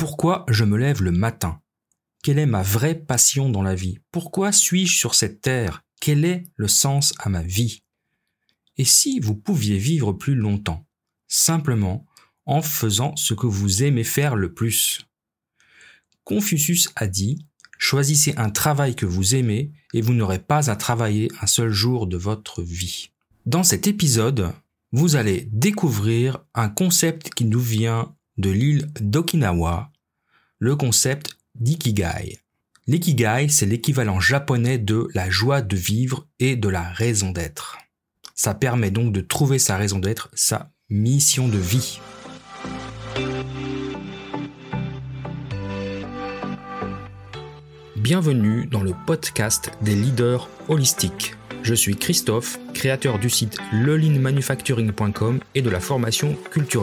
Pourquoi 0.00 0.46
je 0.48 0.64
me 0.64 0.78
lève 0.78 1.02
le 1.02 1.10
matin? 1.10 1.60
Quelle 2.22 2.38
est 2.38 2.46
ma 2.46 2.62
vraie 2.62 2.94
passion 2.94 3.50
dans 3.50 3.62
la 3.62 3.74
vie? 3.74 3.98
Pourquoi 4.12 4.50
suis-je 4.50 4.96
sur 4.96 5.14
cette 5.14 5.42
terre? 5.42 5.84
Quel 6.00 6.24
est 6.24 6.44
le 6.56 6.68
sens 6.68 7.12
à 7.18 7.28
ma 7.28 7.42
vie? 7.42 7.82
Et 8.78 8.86
si 8.86 9.20
vous 9.20 9.34
pouviez 9.34 9.76
vivre 9.76 10.14
plus 10.14 10.34
longtemps 10.34 10.86
Simplement 11.28 12.06
en 12.46 12.62
faisant 12.62 13.14
ce 13.14 13.34
que 13.34 13.46
vous 13.46 13.82
aimez 13.82 14.02
faire 14.02 14.36
le 14.36 14.54
plus? 14.54 15.06
Confucius 16.24 16.88
a 16.96 17.06
dit 17.06 17.44
Choisissez 17.76 18.32
un 18.38 18.48
travail 18.48 18.96
que 18.96 19.04
vous 19.04 19.34
aimez 19.34 19.70
et 19.92 20.00
vous 20.00 20.14
n'aurez 20.14 20.38
pas 20.38 20.70
à 20.70 20.76
travailler 20.76 21.28
un 21.42 21.46
seul 21.46 21.72
jour 21.72 22.06
de 22.06 22.16
votre 22.16 22.62
vie. 22.62 23.10
Dans 23.44 23.64
cet 23.64 23.86
épisode, 23.86 24.50
vous 24.92 25.16
allez 25.16 25.46
découvrir 25.52 26.38
un 26.54 26.70
concept 26.70 27.34
qui 27.34 27.44
nous 27.44 27.60
vient 27.60 28.14
de 28.38 28.50
l'île 28.50 28.90
d'Okinawa, 29.00 29.89
le 30.62 30.76
concept 30.76 31.38
d'ikigai. 31.54 32.38
L'ikigai, 32.86 33.48
c'est 33.48 33.64
l'équivalent 33.64 34.20
japonais 34.20 34.76
de 34.76 35.08
la 35.14 35.30
joie 35.30 35.62
de 35.62 35.74
vivre 35.74 36.28
et 36.38 36.54
de 36.54 36.68
la 36.68 36.82
raison 36.82 37.30
d'être. 37.30 37.78
Ça 38.34 38.52
permet 38.52 38.90
donc 38.90 39.14
de 39.14 39.22
trouver 39.22 39.58
sa 39.58 39.78
raison 39.78 39.98
d'être, 39.98 40.28
sa 40.34 40.70
mission 40.90 41.48
de 41.48 41.56
vie. 41.56 41.98
Bienvenue 47.96 48.66
dans 48.66 48.82
le 48.82 48.92
podcast 49.06 49.70
des 49.80 49.94
leaders 49.94 50.50
holistiques. 50.68 51.36
Je 51.62 51.72
suis 51.72 51.96
Christophe, 51.96 52.58
créateur 52.72 53.18
du 53.18 53.30
site 53.30 53.58
lelinmanufacturing.com 53.72 55.40
et 55.54 55.62
de 55.62 55.70
la 55.70 55.80
formation 55.80 56.36
Culture 56.50 56.80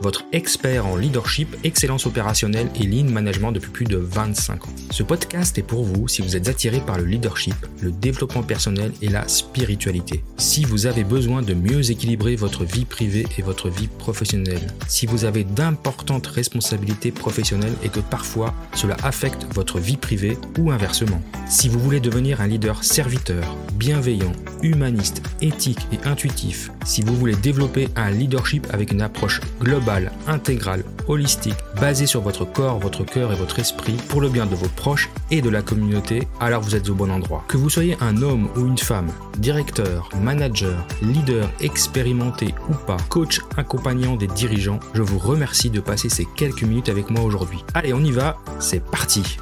votre 0.00 0.24
expert 0.32 0.86
en 0.86 0.96
leadership, 0.96 1.56
excellence 1.64 2.06
opérationnelle 2.06 2.68
et 2.80 2.84
lean 2.84 3.10
management 3.10 3.52
depuis 3.52 3.70
plus 3.70 3.84
de 3.84 3.96
25 3.96 4.64
ans. 4.64 4.72
Ce 4.90 5.02
podcast 5.02 5.58
est 5.58 5.62
pour 5.62 5.84
vous 5.84 6.08
si 6.08 6.22
vous 6.22 6.36
êtes 6.36 6.48
attiré 6.48 6.80
par 6.80 6.98
le 6.98 7.04
leadership, 7.04 7.54
le 7.80 7.90
développement 7.90 8.42
personnel 8.42 8.92
et 9.02 9.08
la 9.08 9.26
spiritualité. 9.28 10.22
Si 10.36 10.64
vous 10.64 10.86
avez 10.86 11.04
besoin 11.04 11.42
de 11.42 11.54
mieux 11.54 11.90
équilibrer 11.90 12.36
votre 12.36 12.64
vie 12.64 12.84
privée 12.84 13.26
et 13.38 13.42
votre 13.42 13.68
vie 13.68 13.88
professionnelle. 13.88 14.66
Si 14.86 15.06
vous 15.06 15.24
avez 15.24 15.44
d'importantes 15.44 16.26
responsabilités 16.26 17.10
professionnelles 17.10 17.74
et 17.82 17.88
que 17.88 18.00
parfois 18.00 18.54
cela 18.74 18.96
affecte 19.02 19.46
votre 19.54 19.78
vie 19.78 19.96
privée 19.96 20.38
ou 20.58 20.70
inversement. 20.70 21.20
Si 21.48 21.68
vous 21.68 21.80
voulez 21.80 22.00
devenir 22.00 22.40
un 22.40 22.46
leader 22.46 22.84
serviteur, 22.84 23.56
bienveillant, 23.74 24.32
humaniste, 24.62 25.22
éthique 25.42 25.86
et 25.92 26.06
intuitif, 26.06 26.70
si 26.84 27.02
vous 27.02 27.14
voulez 27.14 27.36
développer 27.36 27.88
un 27.96 28.10
leadership 28.10 28.66
avec 28.72 28.92
une 28.92 29.02
approche 29.02 29.40
globale, 29.60 30.12
intégrale, 30.26 30.84
holistique, 31.08 31.56
basée 31.80 32.06
sur 32.06 32.20
votre 32.20 32.44
corps, 32.44 32.78
votre 32.78 33.04
cœur 33.04 33.32
et 33.32 33.36
votre 33.36 33.58
esprit, 33.58 33.96
pour 34.08 34.20
le 34.20 34.28
bien 34.28 34.46
de 34.46 34.54
vos 34.54 34.68
proches 34.68 35.10
et 35.30 35.42
de 35.42 35.50
la 35.50 35.62
communauté, 35.62 36.28
alors 36.40 36.62
vous 36.62 36.74
êtes 36.74 36.88
au 36.88 36.94
bon 36.94 37.10
endroit. 37.10 37.44
Que 37.48 37.56
vous 37.56 37.70
soyez 37.70 37.96
un 38.00 38.22
homme 38.22 38.48
ou 38.56 38.66
une 38.66 38.78
femme, 38.78 39.10
directeur, 39.38 40.08
manager, 40.20 40.86
leader 41.02 41.50
expérimenté 41.60 42.54
ou 42.68 42.74
pas, 42.74 42.98
coach 43.08 43.40
accompagnant 43.56 44.16
des 44.16 44.26
dirigeants, 44.28 44.80
je 44.94 45.02
vous 45.02 45.18
remercie 45.18 45.70
de 45.70 45.80
passer 45.80 46.08
ces 46.08 46.26
quelques 46.36 46.62
minutes 46.62 46.88
avec 46.88 47.10
moi 47.10 47.22
aujourd'hui. 47.22 47.64
Allez, 47.74 47.92
on 47.92 48.04
y 48.04 48.12
va, 48.12 48.38
c'est 48.58 48.82
parti 48.82 49.38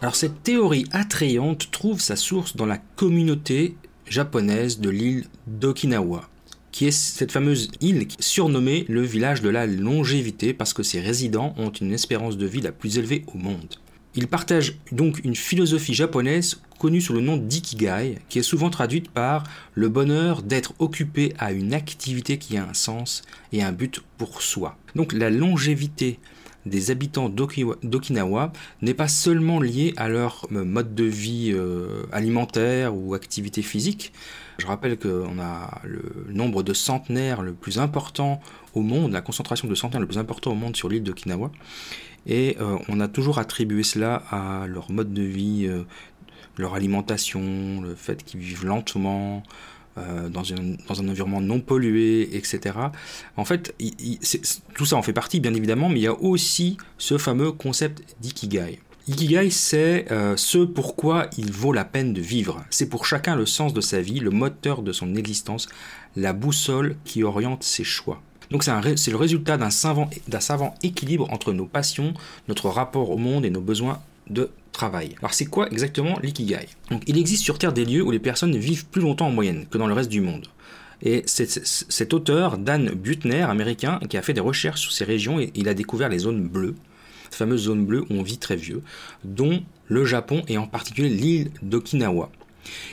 alors 0.00 0.14
cette 0.14 0.44
théorie 0.44 0.86
attrayante 0.92 1.70
trouve 1.72 2.00
sa 2.00 2.14
source 2.14 2.54
dans 2.54 2.66
la 2.66 2.78
communauté 2.78 3.74
japonaise 4.06 4.78
de 4.78 4.90
l'île 4.90 5.24
d'Okinawa, 5.48 6.28
qui 6.70 6.86
est 6.86 6.92
cette 6.92 7.32
fameuse 7.32 7.68
île 7.80 8.06
surnommée 8.20 8.84
le 8.88 9.02
village 9.02 9.42
de 9.42 9.48
la 9.48 9.66
longévité 9.66 10.54
parce 10.54 10.72
que 10.72 10.84
ses 10.84 11.00
résidents 11.00 11.52
ont 11.58 11.70
une 11.70 11.92
espérance 11.92 12.36
de 12.36 12.46
vie 12.46 12.60
la 12.60 12.70
plus 12.70 12.98
élevée 12.98 13.24
au 13.34 13.38
monde. 13.38 13.74
Ils 14.14 14.28
partagent 14.28 14.78
donc 14.92 15.20
une 15.24 15.36
philosophie 15.36 15.94
japonaise 15.94 16.60
connue 16.78 17.00
sous 17.00 17.12
le 17.12 17.20
nom 17.20 17.36
d'ikigai, 17.36 18.18
qui 18.28 18.38
est 18.38 18.42
souvent 18.42 18.70
traduite 18.70 19.10
par 19.10 19.42
le 19.74 19.88
bonheur 19.88 20.42
d'être 20.42 20.74
occupé 20.78 21.34
à 21.38 21.50
une 21.52 21.74
activité 21.74 22.38
qui 22.38 22.56
a 22.56 22.64
un 22.64 22.74
sens 22.74 23.22
et 23.52 23.64
un 23.64 23.72
but 23.72 24.00
pour 24.16 24.42
soi. 24.42 24.78
Donc 24.94 25.12
la 25.12 25.30
longévité 25.30 26.20
des 26.66 26.90
habitants 26.90 27.28
d'Okinawa 27.28 28.52
n'est 28.82 28.94
pas 28.94 29.08
seulement 29.08 29.60
lié 29.60 29.94
à 29.96 30.08
leur 30.08 30.46
euh, 30.52 30.64
mode 30.64 30.94
de 30.94 31.04
vie 31.04 31.52
euh, 31.54 32.04
alimentaire 32.12 32.94
ou 32.94 33.14
activité 33.14 33.62
physique. 33.62 34.12
Je 34.58 34.66
rappelle 34.66 34.98
qu'on 34.98 35.38
a 35.38 35.80
le 35.84 36.02
nombre 36.30 36.62
de 36.62 36.74
centenaires 36.74 37.42
le 37.42 37.54
plus 37.54 37.78
important 37.78 38.40
au 38.74 38.82
monde, 38.82 39.12
la 39.12 39.20
concentration 39.20 39.68
de 39.68 39.74
centenaires 39.74 40.00
le 40.00 40.06
plus 40.06 40.18
important 40.18 40.52
au 40.52 40.56
monde 40.56 40.76
sur 40.76 40.88
l'île 40.88 41.04
d'Okinawa. 41.04 41.50
Et 42.26 42.56
euh, 42.60 42.76
on 42.88 43.00
a 43.00 43.08
toujours 43.08 43.38
attribué 43.38 43.82
cela 43.82 44.16
à 44.30 44.66
leur 44.66 44.90
mode 44.90 45.12
de 45.12 45.22
vie, 45.22 45.70
leur 46.56 46.74
alimentation, 46.74 47.80
le 47.80 47.94
fait 47.94 48.24
qu'ils 48.24 48.40
vivent 48.40 48.66
lentement, 48.66 49.44
euh, 49.98 50.28
dans, 50.28 50.52
un, 50.52 50.76
dans, 50.88 51.00
un, 51.00 51.08
environnement 51.08 51.40
non 51.40 51.60
pollué, 51.60 52.36
etc. 52.36 52.76
En 53.36 53.44
fait, 53.44 53.74
tout 54.74 54.86
ça 54.86 54.96
en 54.96 55.02
fait 55.02 55.12
partie, 55.12 55.40
bien 55.40 55.54
évidemment, 55.54 55.88
mais 55.88 56.00
il 56.00 56.02
y 56.02 56.06
a 56.06 56.20
aussi 56.20 56.76
ce 56.98 57.18
fameux 57.18 57.52
concept 57.52 58.02
d'ikigai. 58.20 58.80
Ikigai, 59.08 59.50
c'est 59.50 60.10
euh, 60.10 60.36
ce 60.36 60.58
pourquoi 60.58 61.28
il 61.38 61.50
vaut 61.50 61.72
la 61.72 61.84
peine 61.84 62.12
de 62.12 62.20
vivre. 62.20 62.62
C'est 62.68 62.90
pour 62.90 63.06
chacun 63.06 63.36
le 63.36 63.46
sens 63.46 63.72
de 63.72 63.80
sa 63.80 64.02
vie, 64.02 64.20
le 64.20 64.30
moteur 64.30 64.82
de 64.82 64.92
son 64.92 65.14
existence, 65.14 65.68
la 66.14 66.34
boussole 66.34 66.96
qui 67.04 67.22
oriente 67.22 67.62
ses 67.62 67.84
choix. 67.84 68.20
Donc 68.50 68.64
c'est 68.64 69.10
le 69.10 69.16
résultat 69.16 69.56
d'un 69.56 69.70
savant, 69.70 70.08
savant 70.40 70.74
équilibre 70.82 71.30
entre 71.32 71.52
nos 71.52 71.66
passions, 71.66 72.14
notre 72.48 72.68
rapport 72.68 73.10
au 73.10 73.18
monde 73.18 73.44
et 73.44 73.50
nos 73.50 73.60
besoins 73.60 74.00
de 74.30 74.50
travail. 74.72 75.16
Alors 75.18 75.34
c'est 75.34 75.46
quoi 75.46 75.68
exactement 75.70 76.18
l'ikigai? 76.22 76.68
Il 77.06 77.18
existe 77.18 77.42
sur 77.42 77.58
Terre 77.58 77.72
des 77.72 77.84
lieux 77.84 78.02
où 78.02 78.10
les 78.10 78.18
personnes 78.18 78.56
vivent 78.56 78.86
plus 78.86 79.02
longtemps 79.02 79.26
en 79.26 79.32
moyenne 79.32 79.66
que 79.70 79.78
dans 79.78 79.86
le 79.86 79.94
reste 79.94 80.10
du 80.10 80.20
monde. 80.20 80.46
Et 81.02 81.22
cet 81.26 82.12
auteur, 82.12 82.58
Dan 82.58 82.90
Butner, 82.90 83.42
américain, 83.42 84.00
qui 84.08 84.16
a 84.16 84.22
fait 84.22 84.34
des 84.34 84.40
recherches 84.40 84.80
sur 84.80 84.92
ces 84.92 85.04
régions, 85.04 85.38
et 85.38 85.52
il 85.54 85.68
a 85.68 85.74
découvert 85.74 86.08
les 86.08 86.18
zones 86.18 86.48
bleues, 86.48 86.74
ces 87.30 87.36
fameuses 87.36 87.62
zones 87.62 87.86
bleues 87.86 88.04
où 88.10 88.14
on 88.14 88.22
vit 88.22 88.38
très 88.38 88.56
vieux, 88.56 88.82
dont 89.24 89.62
le 89.86 90.04
Japon 90.04 90.42
et 90.48 90.58
en 90.58 90.66
particulier 90.66 91.08
l'île 91.08 91.50
d'Okinawa. 91.62 92.30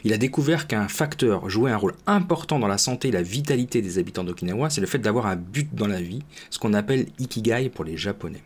Il 0.03 0.13
a 0.13 0.17
découvert 0.17 0.67
qu'un 0.67 0.88
facteur 0.88 1.50
jouait 1.50 1.72
un 1.72 1.78
rôle 1.78 1.96
important 2.06 2.59
dans 2.59 2.67
la 2.67 2.78
santé 2.78 3.07
et 3.07 3.12
la 3.12 3.23
vitalité 3.23 3.81
des 3.81 3.97
habitants 3.97 4.23
d'Okinawa, 4.23 4.69
c'est 4.69 4.81
le 4.81 4.88
fait 4.88 5.00
d'avoir 5.00 5.25
un 5.25 5.35
but 5.35 5.73
dans 5.73 5.88
la 5.88 6.00
vie, 6.00 6.22
ce 6.52 6.59
qu'on 6.59 6.73
appelle 6.73 7.07
ikigai 7.17 7.69
pour 7.69 7.85
les 7.85 7.97
Japonais. 7.97 8.44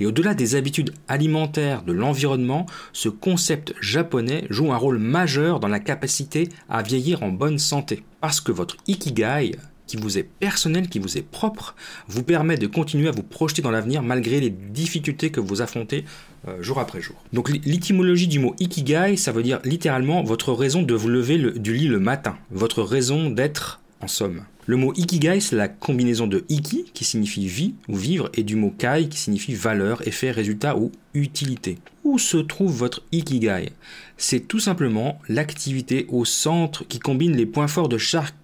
Et 0.00 0.06
au-delà 0.06 0.34
des 0.34 0.54
habitudes 0.54 0.94
alimentaires, 1.08 1.82
de 1.82 1.92
l'environnement, 1.92 2.66
ce 2.92 3.08
concept 3.08 3.74
japonais 3.80 4.44
joue 4.50 4.72
un 4.72 4.76
rôle 4.76 4.98
majeur 4.98 5.60
dans 5.60 5.68
la 5.68 5.80
capacité 5.80 6.48
à 6.68 6.82
vieillir 6.82 7.22
en 7.22 7.28
bonne 7.28 7.58
santé. 7.58 8.02
Parce 8.20 8.40
que 8.40 8.52
votre 8.52 8.76
ikigai, 8.86 9.52
qui 9.86 9.96
vous 9.96 10.16
est 10.16 10.22
personnel, 10.22 10.88
qui 10.88 10.98
vous 10.98 11.18
est 11.18 11.26
propre, 11.28 11.74
vous 12.08 12.22
permet 12.22 12.56
de 12.56 12.66
continuer 12.66 13.08
à 13.08 13.12
vous 13.12 13.22
projeter 13.22 13.62
dans 13.62 13.70
l'avenir 13.70 14.02
malgré 14.02 14.40
les 14.40 14.50
difficultés 14.50 15.30
que 15.30 15.40
vous 15.40 15.60
affrontez 15.60 16.04
euh, 16.48 16.62
jour 16.62 16.78
après 16.78 17.00
jour. 17.00 17.16
Donc 17.32 17.50
l'étymologie 17.50 18.26
du 18.26 18.38
mot 18.38 18.54
ikigai, 18.58 19.16
ça 19.16 19.32
veut 19.32 19.42
dire 19.42 19.60
littéralement 19.64 20.22
votre 20.22 20.52
raison 20.52 20.82
de 20.82 20.94
vous 20.94 21.08
lever 21.08 21.36
du 21.58 21.74
lit 21.74 21.88
le 21.88 21.98
matin, 21.98 22.36
votre 22.50 22.82
raison 22.82 23.28
d'être 23.28 23.80
en 24.00 24.08
somme. 24.08 24.44
Le 24.66 24.76
mot 24.76 24.92
ikigai, 24.94 25.40
c'est 25.40 25.56
la 25.56 25.66
combinaison 25.66 26.28
de 26.28 26.44
iki, 26.48 26.84
qui 26.94 27.04
signifie 27.04 27.48
vie 27.48 27.74
ou 27.88 27.96
vivre, 27.96 28.30
et 28.34 28.44
du 28.44 28.54
mot 28.54 28.70
kai, 28.70 29.08
qui 29.10 29.18
signifie 29.18 29.54
valeur, 29.54 30.06
effet, 30.06 30.30
résultat 30.30 30.76
ou 30.76 30.92
utilité. 31.14 31.78
Où 32.04 32.16
se 32.18 32.36
trouve 32.36 32.72
votre 32.72 33.02
ikigai? 33.10 33.72
C'est 34.16 34.46
tout 34.46 34.60
simplement 34.60 35.18
l'activité 35.28 36.06
au 36.10 36.24
centre 36.24 36.84
qui 36.86 37.00
combine 37.00 37.36
les 37.36 37.46
points 37.46 37.66
forts 37.66 37.88
de 37.88 37.98
chaque, 37.98 38.34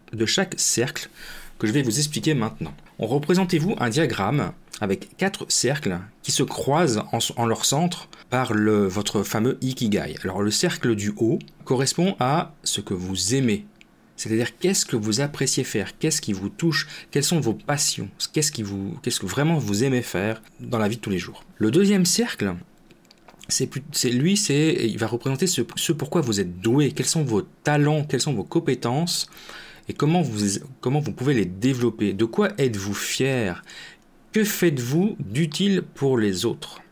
cercle 0.56 1.08
que 1.60 1.68
je 1.68 1.72
vais 1.72 1.82
vous 1.82 1.98
expliquer 1.98 2.34
maintenant. 2.34 2.74
Représentez-vous 2.98 3.76
un 3.78 3.88
diagramme 3.88 4.52
avec 4.80 5.16
quatre 5.16 5.46
cercles 5.48 5.98
qui 6.22 6.32
se 6.32 6.42
croisent 6.42 7.04
en, 7.36 7.46
leur 7.46 7.64
centre 7.64 8.08
par 8.28 8.52
votre 8.54 9.22
fameux 9.22 9.56
ikigai. 9.60 10.16
Alors 10.24 10.42
le 10.42 10.50
cercle 10.50 10.96
du 10.96 11.12
haut 11.16 11.38
correspond 11.64 12.16
à 12.18 12.54
ce 12.64 12.80
que 12.80 12.94
vous 12.94 13.34
aimez 13.34 13.66
c'est-à-dire 14.18 14.58
qu'est-ce 14.58 14.84
que 14.84 14.96
vous 14.96 15.20
appréciez 15.20 15.64
faire, 15.64 15.96
qu'est-ce 15.96 16.20
qui 16.20 16.32
vous 16.32 16.48
touche, 16.48 16.88
quelles 17.10 17.24
sont 17.24 17.40
vos 17.40 17.54
passions, 17.54 18.10
qu'est-ce 18.32 18.52
qui 18.52 18.62
vous, 18.62 18.98
qu'est-ce 19.02 19.20
que 19.20 19.26
vraiment 19.26 19.58
vous 19.58 19.84
aimez 19.84 20.02
faire 20.02 20.42
dans 20.60 20.78
la 20.78 20.88
vie 20.88 20.96
de 20.96 21.00
tous 21.00 21.10
les 21.10 21.18
jours? 21.18 21.44
Le 21.56 21.70
deuxième 21.70 22.04
cercle, 22.04 22.56
c'est, 23.48 23.70
lui, 24.10 24.36
c'est, 24.36 24.74
il 24.74 24.98
va 24.98 25.06
représenter 25.06 25.46
ce, 25.46 25.62
pourquoi 25.92 26.20
vous 26.20 26.40
êtes 26.40 26.60
doué, 26.60 26.92
quels 26.92 27.06
sont 27.06 27.24
vos 27.24 27.42
talents, 27.42 28.04
quelles 28.04 28.20
sont 28.20 28.34
vos 28.34 28.44
compétences 28.44 29.30
et 29.88 29.94
comment 29.94 30.20
vous, 30.20 30.58
comment 30.80 31.00
vous 31.00 31.12
pouvez 31.12 31.32
les 31.32 31.46
développer. 31.46 32.12
De 32.12 32.26
quoi 32.26 32.50
êtes-vous 32.58 32.94
fier? 32.94 33.62
Que 34.32 34.44
faites-vous 34.44 35.16
d'utile 35.18 35.82
pour 35.94 36.18
les 36.18 36.44
autres? 36.44 36.82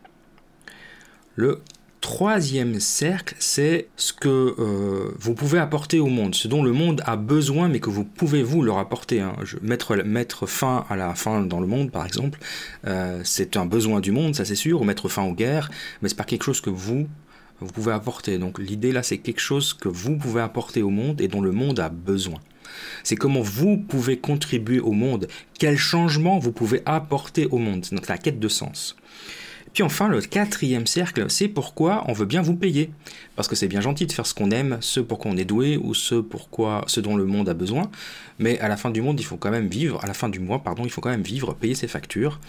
Le 1.35 1.61
troisième 2.01 2.79
cercle, 2.79 3.35
c'est 3.39 3.87
ce 3.95 4.13
que 4.13 4.55
euh, 4.59 5.11
vous 5.19 5.33
pouvez 5.33 5.59
apporter 5.59 5.99
au 5.99 6.07
monde, 6.07 6.35
ce 6.35 6.47
dont 6.47 6.63
le 6.63 6.71
monde 6.71 7.01
a 7.05 7.15
besoin, 7.15 7.67
mais 7.67 7.79
que 7.79 7.89
vous 7.89 8.03
pouvez 8.03 8.43
vous 8.43 8.61
leur 8.61 8.77
apporter. 8.77 9.21
Hein. 9.21 9.35
mettre, 9.61 9.95
mettre 9.97 10.45
fin 10.45 10.85
à 10.89 10.95
la 10.95 11.15
faim 11.15 11.41
dans 11.41 11.59
le 11.59 11.67
monde, 11.67 11.91
par 11.91 12.05
exemple, 12.05 12.39
euh, 12.85 13.21
c'est 13.23 13.57
un 13.57 13.65
besoin 13.65 13.99
du 13.99 14.11
monde, 14.11 14.35
ça 14.35 14.45
c'est 14.45 14.55
sûr, 14.55 14.81
ou 14.81 14.83
mettre 14.83 15.09
fin 15.09 15.23
aux 15.23 15.33
guerres, 15.33 15.69
mais 16.01 16.09
c'est 16.09 16.15
pas 16.15 16.23
quelque 16.23 16.43
chose 16.43 16.61
que 16.61 16.69
vous 16.69 17.07
vous 17.59 17.71
pouvez 17.71 17.91
apporter. 17.91 18.37
Donc 18.37 18.59
l'idée 18.59 18.91
là, 18.91 19.03
c'est 19.03 19.17
quelque 19.17 19.39
chose 19.39 19.73
que 19.73 19.89
vous 19.89 20.15
pouvez 20.15 20.41
apporter 20.41 20.81
au 20.83 20.89
monde 20.89 21.21
et 21.21 21.27
dont 21.27 21.41
le 21.41 21.51
monde 21.51 21.79
a 21.79 21.89
besoin. 21.89 22.39
C'est 23.03 23.15
comment 23.15 23.41
vous 23.41 23.77
pouvez 23.77 24.17
contribuer 24.17 24.79
au 24.79 24.91
monde, 24.91 25.27
quel 25.57 25.77
changement 25.77 26.37
vous 26.39 26.51
pouvez 26.51 26.81
apporter 26.85 27.47
au 27.47 27.57
monde. 27.57 27.85
C'est 27.85 28.09
la 28.09 28.17
quête 28.17 28.39
de 28.39 28.47
sens. 28.47 28.95
Puis 29.77 29.83
enfin, 29.83 30.07
le 30.07 30.21
quatrième 30.21 30.87
cercle, 30.87 31.29
c'est 31.29 31.47
pourquoi 31.47 32.03
on 32.07 32.13
veut 32.13 32.25
bien 32.25 32.41
vous 32.41 32.55
payer. 32.55 32.89
Parce 33.35 33.47
que 33.47 33.55
c'est 33.55 33.67
bien 33.67 33.79
gentil 33.79 34.07
de 34.07 34.11
faire 34.11 34.25
ce 34.25 34.33
qu'on 34.33 34.49
aime, 34.49 34.79
ce 34.81 34.99
pour 34.99 35.19
quoi 35.19 35.29
on 35.29 35.37
est 35.37 35.45
doué 35.45 35.77
ou 35.77 35.93
ce, 35.93 36.15
pourquoi, 36.15 36.83
ce 36.87 36.99
dont 36.99 37.15
le 37.15 37.25
monde 37.25 37.47
a 37.47 37.53
besoin. 37.53 37.83
Mais 38.39 38.57
à 38.57 38.69
la 38.69 38.75
fin 38.75 38.89
du 38.89 39.03
monde, 39.03 39.19
il 39.19 39.23
faut 39.23 39.37
quand 39.37 39.51
même 39.51 39.67
vivre, 39.67 40.03
à 40.03 40.07
la 40.07 40.15
fin 40.15 40.29
du 40.29 40.39
mois, 40.39 40.63
pardon, 40.63 40.81
il 40.83 40.89
faut 40.89 40.99
quand 40.99 41.11
même 41.11 41.21
vivre, 41.21 41.53
payer 41.53 41.75
ses 41.75 41.87
factures, 41.87 42.39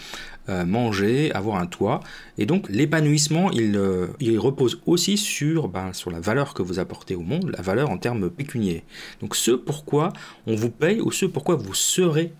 euh, 0.49 0.65
manger, 0.65 1.31
avoir 1.33 1.61
un 1.61 1.67
toit. 1.67 1.99
Et 2.39 2.47
donc 2.47 2.67
l'épanouissement, 2.67 3.51
il, 3.51 3.75
euh, 3.75 4.07
repose 4.39 4.81
aussi 4.87 5.15
sur, 5.15 5.67
ben, 5.67 5.93
sur 5.93 6.09
la 6.09 6.19
valeur 6.19 6.55
que 6.55 6.63
vous 6.63 6.79
apportez 6.79 7.13
au 7.13 7.21
monde, 7.21 7.53
la 7.55 7.61
valeur 7.61 7.91
en 7.91 7.99
termes 7.99 8.31
pécuniaires. 8.31 8.81
Donc 9.21 9.35
ce 9.35 9.51
pourquoi 9.51 10.13
on 10.47 10.55
vous 10.55 10.71
paye 10.71 10.99
ou 10.99 11.11
ce 11.11 11.27
pourquoi 11.27 11.57
vous 11.57 11.75
serez 11.75 12.33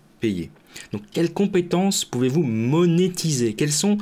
Donc 0.92 1.02
quelles 1.12 1.32
compétences 1.32 2.04
pouvez-vous 2.04 2.42
monétiser? 2.42 3.54
Quelles 3.54 3.72
sont 3.72 3.98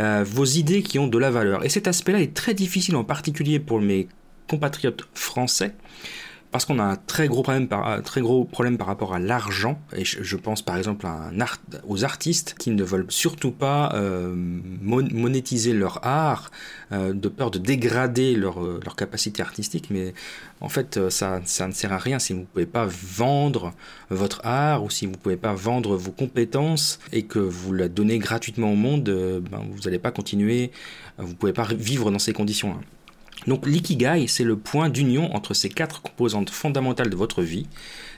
euh, 0.00 0.24
vos 0.26 0.44
idées 0.44 0.82
qui 0.82 0.98
ont 0.98 1.08
de 1.08 1.18
la 1.18 1.30
valeur? 1.30 1.64
Et 1.64 1.68
cet 1.68 1.88
aspect-là 1.88 2.20
est 2.20 2.34
très 2.34 2.54
difficile 2.54 2.96
en 2.96 3.04
particulier 3.04 3.58
pour 3.58 3.80
mes 3.80 4.08
compatriotes 4.48 5.08
français 5.14 5.74
parce 6.50 6.64
qu'on 6.64 6.78
a 6.80 6.84
un 6.84 6.96
très 6.96 7.28
gros 7.28 7.42
problème 7.42 7.68
par, 8.76 8.86
rapport 8.86 9.14
à 9.14 9.18
l'argent. 9.20 9.80
Et 9.96 10.04
je, 10.04 10.36
pense 10.36 10.62
par 10.62 10.76
exemple 10.76 11.06
aux 11.86 12.04
artistes 12.04 12.56
qui 12.58 12.70
ne 12.70 12.82
veulent 12.82 13.06
surtout 13.08 13.52
pas 13.52 13.92
euh, 13.94 14.34
monétiser 14.34 15.72
leur 15.72 16.04
art, 16.04 16.50
euh, 16.92 17.12
de 17.12 17.28
peur 17.28 17.52
de 17.52 17.58
dégrader 17.58 18.34
leur, 18.34 18.64
euh, 18.64 18.80
leur, 18.84 18.96
capacité 18.96 19.42
artistique. 19.42 19.88
Mais 19.90 20.12
en 20.60 20.68
fait, 20.68 21.08
ça, 21.08 21.40
ne 21.40 21.72
sert 21.72 21.92
à 21.92 21.98
rien 21.98 22.18
si 22.18 22.32
vous 22.32 22.40
ne 22.40 22.46
pouvez 22.46 22.66
pas 22.66 22.86
vendre 22.88 23.72
votre 24.10 24.44
art 24.44 24.82
ou 24.82 24.90
si 24.90 25.06
vous 25.06 25.12
ne 25.12 25.18
pouvez 25.18 25.36
pas 25.36 25.54
vendre 25.54 25.96
vos 25.96 26.12
compétences 26.12 26.98
et 27.12 27.22
que 27.22 27.38
vous 27.38 27.72
la 27.72 27.88
donnez 27.88 28.18
gratuitement 28.18 28.72
au 28.72 28.76
monde, 28.76 29.04
ben, 29.04 29.60
vous 29.70 29.82
n'allez 29.84 30.00
pas 30.00 30.10
continuer, 30.10 30.72
vous 31.18 31.28
ne 31.28 31.34
pouvez 31.34 31.52
pas 31.52 31.68
vivre 31.72 32.10
dans 32.10 32.18
ces 32.18 32.32
conditions-là. 32.32 32.80
Donc 33.46 33.66
l'ikigai, 33.66 34.26
c'est 34.28 34.44
le 34.44 34.56
point 34.56 34.88
d'union 34.88 35.34
entre 35.34 35.54
ces 35.54 35.68
quatre 35.68 36.02
composantes 36.02 36.50
fondamentales 36.50 37.10
de 37.10 37.16
votre 37.16 37.42
vie, 37.42 37.66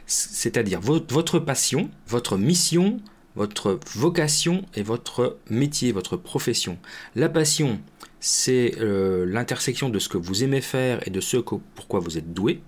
c'est-à-dire 0.06 0.80
votre 0.80 1.38
passion, 1.38 1.90
votre 2.08 2.36
mission, 2.36 3.00
votre 3.36 3.78
vocation 3.94 4.62
et 4.74 4.82
votre 4.82 5.38
métier, 5.48 5.92
votre 5.92 6.16
profession. 6.16 6.78
La 7.14 7.28
passion, 7.28 7.80
c'est 8.20 8.74
euh, 8.80 9.24
l'intersection 9.26 9.88
de 9.88 9.98
ce 9.98 10.08
que 10.08 10.18
vous 10.18 10.44
aimez 10.44 10.60
faire 10.60 11.06
et 11.06 11.10
de 11.10 11.20
ce 11.20 11.36
pourquoi 11.36 12.00
vous 12.00 12.18
êtes 12.18 12.32
doué. 12.32 12.60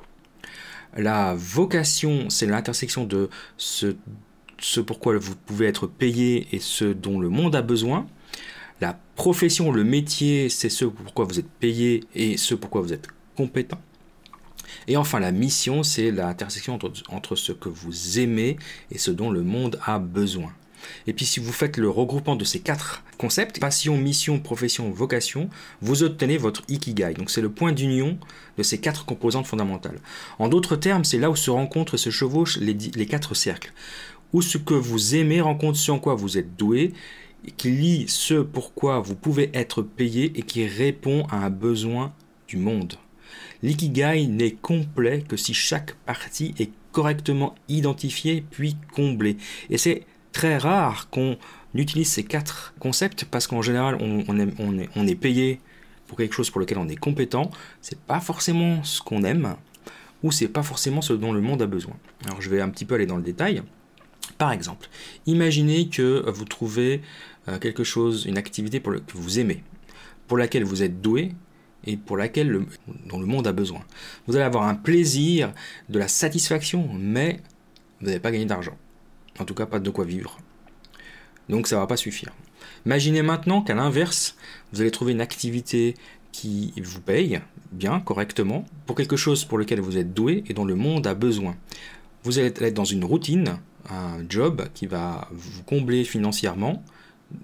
La 0.97 1.35
vocation, 1.35 2.31
c'est 2.31 2.47
l'intersection 2.47 3.05
de 3.05 3.29
ce, 3.57 3.97
ce 4.59 4.81
pourquoi 4.81 5.19
vous 5.19 5.35
pouvez 5.35 5.67
être 5.67 5.87
payé 5.87 6.47
et 6.53 6.61
ce 6.61 6.85
dont 6.85 7.19
le 7.19 7.29
monde 7.29 7.57
a 7.57 7.63
besoin. 7.63 8.07
La 8.81 8.99
profession, 9.15 9.71
le 9.71 9.85
métier, 9.85 10.49
c'est 10.49 10.69
ce 10.69 10.85
pourquoi 10.85 11.25
vous 11.25 11.39
êtes 11.39 11.49
payé 11.49 12.05
et 12.15 12.37
ce 12.37 12.55
pourquoi 12.55 12.81
vous 12.81 12.93
êtes 12.93 13.07
compétent. 13.37 13.81
Et 14.89 14.97
enfin, 14.97 15.21
la 15.21 15.33
mission, 15.33 15.83
c'est 15.83 16.11
l'intersection 16.11 16.79
entre, 17.09 17.37
ce 17.37 17.53
que 17.53 17.69
vous 17.69 18.19
aimez 18.19 18.57
et 18.91 18.99
ce 18.99 19.11
dont 19.11 19.31
le 19.31 19.43
monde 19.43 19.79
a 19.85 19.99
besoin. 19.99 20.53
Et 21.07 21.15
puis 21.15 21.25
si 21.25 21.41
vous 21.41 21.53
faites 21.53 21.79
le 21.79 21.89
regroupement 21.89 22.37
de 22.37 22.45
ces 22.45 22.61
quatre 22.61 23.05
concepts, 23.17 23.59
passion, 23.59 23.97
mission, 23.97 24.39
profession, 24.39 24.91
vocation, 24.91 25.49
vous 25.81 26.03
obtenez 26.03 26.37
votre 26.37 26.63
ikigai. 26.69 27.15
Donc 27.15 27.31
c'est 27.31 27.41
le 27.41 27.49
point 27.49 27.73
d'union 27.73 28.19
de 28.59 28.63
ces 28.63 28.79
quatre 28.79 29.07
composantes 29.07 29.47
fondamentales. 29.47 29.99
En 30.39 30.49
d'autres 30.49 30.77
termes, 30.77 31.05
c'est 31.05 31.19
là 31.19 31.31
où 31.31 31.37
se 31.37 31.51
rencontrent 31.51 31.95
et 31.95 31.99
se 31.99 32.11
chevauchent 32.11 32.59
les, 32.59 32.75
les 32.75 33.07
quatre 33.07 33.35
cercles. 33.35 33.73
Où 34.35 34.43
ce 34.43 34.59
que 34.59 34.75
vous 34.75 35.15
aimez 35.15 35.41
rencontre 35.41 35.79
ce 35.79 35.91
en 35.91 35.99
quoi 35.99 36.17
vous 36.17 36.37
êtes 36.37 36.57
doué, 36.57 36.93
qui 37.57 37.71
lit 37.71 38.05
ce 38.09 38.35
pourquoi 38.35 39.01
vous 39.01 39.15
pouvez 39.15 39.51
être 39.55 39.83
payé 39.83 40.33
et 40.35 40.43
qui 40.43 40.67
répond 40.67 41.27
à 41.31 41.37
un 41.37 41.51
besoin 41.51 42.13
du 42.49 42.57
monde. 42.57 42.95
L'ikigai 43.63 44.27
n'est 44.27 44.53
complet 44.53 45.25
que 45.27 45.37
si 45.37 45.55
chaque 45.55 45.95
partie 46.07 46.55
est 46.59 46.71
correctement 46.93 47.55
identifiée 47.69 48.45
puis 48.51 48.77
comblée. 48.93 49.37
Et 49.71 49.79
c'est 49.79 50.07
très 50.33 50.59
rare 50.59 51.09
qu'on 51.11 51.37
utilise 51.75 52.09
ces 52.09 52.25
quatre 52.25 52.75
concepts 52.79 53.25
parce 53.25 53.47
qu'en 53.47 53.63
général 53.63 53.97
on, 54.01 54.39
est, 54.39 54.89
on 54.95 55.07
est 55.07 55.15
payé 55.15 55.61
pour 56.07 56.19
quelque 56.19 56.35
chose 56.35 56.51
pour 56.51 56.61
lequel 56.61 56.79
on 56.79 56.89
est 56.89 56.97
compétent. 56.97 57.51
C'est 57.81 57.99
pas 57.99 58.21
forcément 58.21 58.83
ce 58.85 59.01
qu'on 59.01 59.23
aime 59.25 59.57
ou 60.23 60.33
c'est 60.33 60.49
pas 60.49 60.63
forcément 60.63 61.03
ce 61.03 61.13
dont 61.13 61.33
le 61.33 61.41
monde 61.41 61.63
a 61.63 61.67
besoin. 61.67 61.95
Alors 62.27 62.41
je 62.41 62.49
vais 62.49 62.61
un 62.61 62.69
petit 62.69 62.85
peu 62.85 62.95
aller 62.95 63.07
dans 63.07 63.17
le 63.17 63.23
détail. 63.23 63.63
Par 64.39 64.53
exemple, 64.53 64.89
imaginez 65.27 65.89
que 65.89 66.29
vous 66.31 66.45
trouvez 66.45 67.03
euh, 67.49 67.59
quelque 67.59 67.85
chose, 67.85 68.25
une 68.27 68.39
activité 68.39 68.81
que 68.81 69.01
vous 69.15 69.39
aimez, 69.39 69.63
pour 70.27 70.39
laquelle 70.39 70.65
vous 70.65 70.83
êtes 70.83 71.01
doué 71.01 71.33
et 71.87 71.97
pour 71.97 72.17
laquelle 72.17 72.49
le, 72.49 72.67
dont 73.07 73.19
le 73.19 73.27
monde 73.27 73.47
a 73.47 73.53
besoin. 73.53 73.83
Vous 74.27 74.37
allez 74.37 74.45
avoir 74.45 74.65
un 74.65 74.75
plaisir, 74.75 75.53
de 75.89 75.99
la 75.99 76.09
satisfaction, 76.09 76.89
mais 76.95 77.41
vous 78.01 78.07
n'allez 78.07 78.21
pas 78.21 78.31
gagner 78.31 78.47
d'argent. 78.47 78.77
En 79.39 79.45
tout 79.45 79.55
cas, 79.55 79.67
pas 79.67 79.79
de 79.79 79.91
quoi 79.91 80.05
vivre. 80.05 80.39
Donc 81.49 81.67
ça 81.67 81.77
ne 81.77 81.81
va 81.81 81.87
pas 81.87 81.97
suffire. 81.97 82.33
Imaginez 82.87 83.23
maintenant 83.23 83.63
qu'à 83.63 83.75
l'inverse, 83.75 84.37
vous 84.73 84.81
allez 84.81 84.91
trouver 84.91 85.13
une 85.13 85.21
activité 85.21 85.95
qui 86.33 86.73
vous 86.83 87.01
paye 87.01 87.41
bien, 87.73 88.01
correctement, 88.01 88.65
pour 88.87 88.97
quelque 88.97 89.17
chose 89.17 89.45
pour 89.45 89.59
lequel 89.59 89.81
vous 89.81 89.99
êtes 89.99 90.15
doué 90.15 90.45
et 90.49 90.55
dont 90.55 90.65
le 90.65 90.75
monde 90.75 91.07
a 91.07 91.15
besoin. 91.15 91.57
Vous 92.23 92.39
allez 92.39 92.49
être 92.49 92.75
dans 92.75 92.85
une 92.85 93.05
routine, 93.05 93.59
un 93.91 94.19
job 94.29 94.69
qui 94.75 94.87
va 94.87 95.29
vous 95.33 95.63
combler 95.63 96.05
financièrement, 96.05 96.83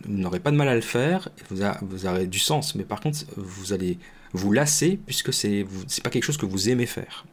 vous 0.05 0.13
n'aurez 0.13 0.41
pas 0.41 0.51
de 0.51 0.57
mal 0.57 0.69
à 0.69 0.75
le 0.75 0.81
faire, 0.81 1.29
vous, 1.51 2.07
aurez 2.07 2.27
du 2.27 2.39
sens, 2.39 2.75
mais 2.75 2.85
par 2.85 3.01
contre, 3.01 3.21
vous 3.37 3.73
allez 3.73 3.99
vous 4.33 4.53
lasser 4.53 4.99
puisque 5.07 5.33
ce 5.33 5.47
n'est 5.47 5.65
pas 6.03 6.11
quelque 6.11 6.25
chose 6.25 6.37
que 6.37 6.47
vous 6.47 6.69
aimez 6.69 6.87
faire. 6.87 7.25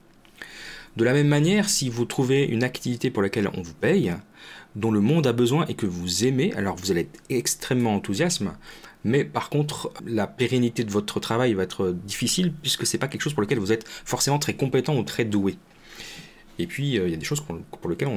De 0.95 1.03
la 1.03 1.13
même 1.13 1.27
manière, 1.27 1.69
si 1.69 1.89
vous 1.89 2.05
trouvez 2.05 2.43
une 2.45 2.63
activité 2.63 3.11
pour 3.11 3.21
laquelle 3.21 3.49
on 3.53 3.61
vous 3.61 3.75
paye, 3.75 4.13
dont 4.75 4.91
le 4.91 4.99
monde 4.99 5.27
a 5.27 5.33
besoin 5.33 5.65
et 5.67 5.75
que 5.75 5.85
vous 5.85 6.25
aimez, 6.25 6.53
alors 6.55 6.75
vous 6.75 6.91
allez 6.91 7.01
être 7.01 7.19
extrêmement 7.29 7.93
enthousiaste, 7.95 8.43
mais 9.03 9.23
par 9.23 9.49
contre, 9.49 9.93
la 10.05 10.27
pérennité 10.27 10.83
de 10.83 10.91
votre 10.91 11.19
travail 11.19 11.53
va 11.53 11.63
être 11.63 11.91
difficile 11.91 12.51
puisque 12.51 12.85
ce 12.85 12.93
n'est 12.93 12.99
pas 12.99 13.07
quelque 13.07 13.21
chose 13.21 13.33
pour 13.33 13.41
lequel 13.41 13.59
vous 13.59 13.71
êtes 13.71 13.87
forcément 13.87 14.39
très 14.39 14.53
compétent 14.53 14.97
ou 14.97 15.03
très 15.03 15.25
doué. 15.25 15.57
Et 16.59 16.67
puis, 16.67 16.97
euh, 16.97 17.07
il 17.07 17.11
y 17.11 17.13
a 17.13 17.17
des 17.17 17.25
choses 17.25 17.41
pour, 17.41 17.89
lesquelles 17.89 18.09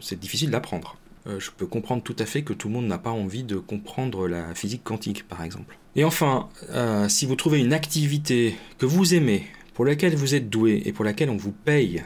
c'est 0.00 0.18
difficile 0.18 0.50
d'apprendre. 0.50 0.96
Euh, 1.26 1.38
je 1.38 1.50
peux 1.50 1.66
comprendre 1.66 2.02
tout 2.02 2.16
à 2.18 2.26
fait 2.26 2.42
que 2.42 2.52
tout 2.52 2.68
le 2.68 2.74
monde 2.74 2.86
n'a 2.86 2.98
pas 2.98 3.10
envie 3.10 3.42
de 3.42 3.56
comprendre 3.56 4.26
la 4.26 4.54
physique 4.54 4.84
quantique, 4.84 5.26
par 5.28 5.42
exemple. 5.42 5.76
Et 5.96 6.04
enfin, 6.04 6.48
euh, 6.70 7.08
si 7.08 7.26
vous 7.26 7.36
trouvez 7.36 7.58
une 7.58 7.72
activité 7.72 8.54
que 8.78 8.86
vous 8.86 9.14
aimez, 9.14 9.46
pour 9.74 9.84
laquelle 9.84 10.14
vous 10.14 10.34
êtes 10.34 10.48
doué 10.48 10.82
et 10.84 10.92
pour 10.92 11.04
laquelle 11.04 11.30
on 11.30 11.36
vous 11.36 11.52
paye, 11.52 12.02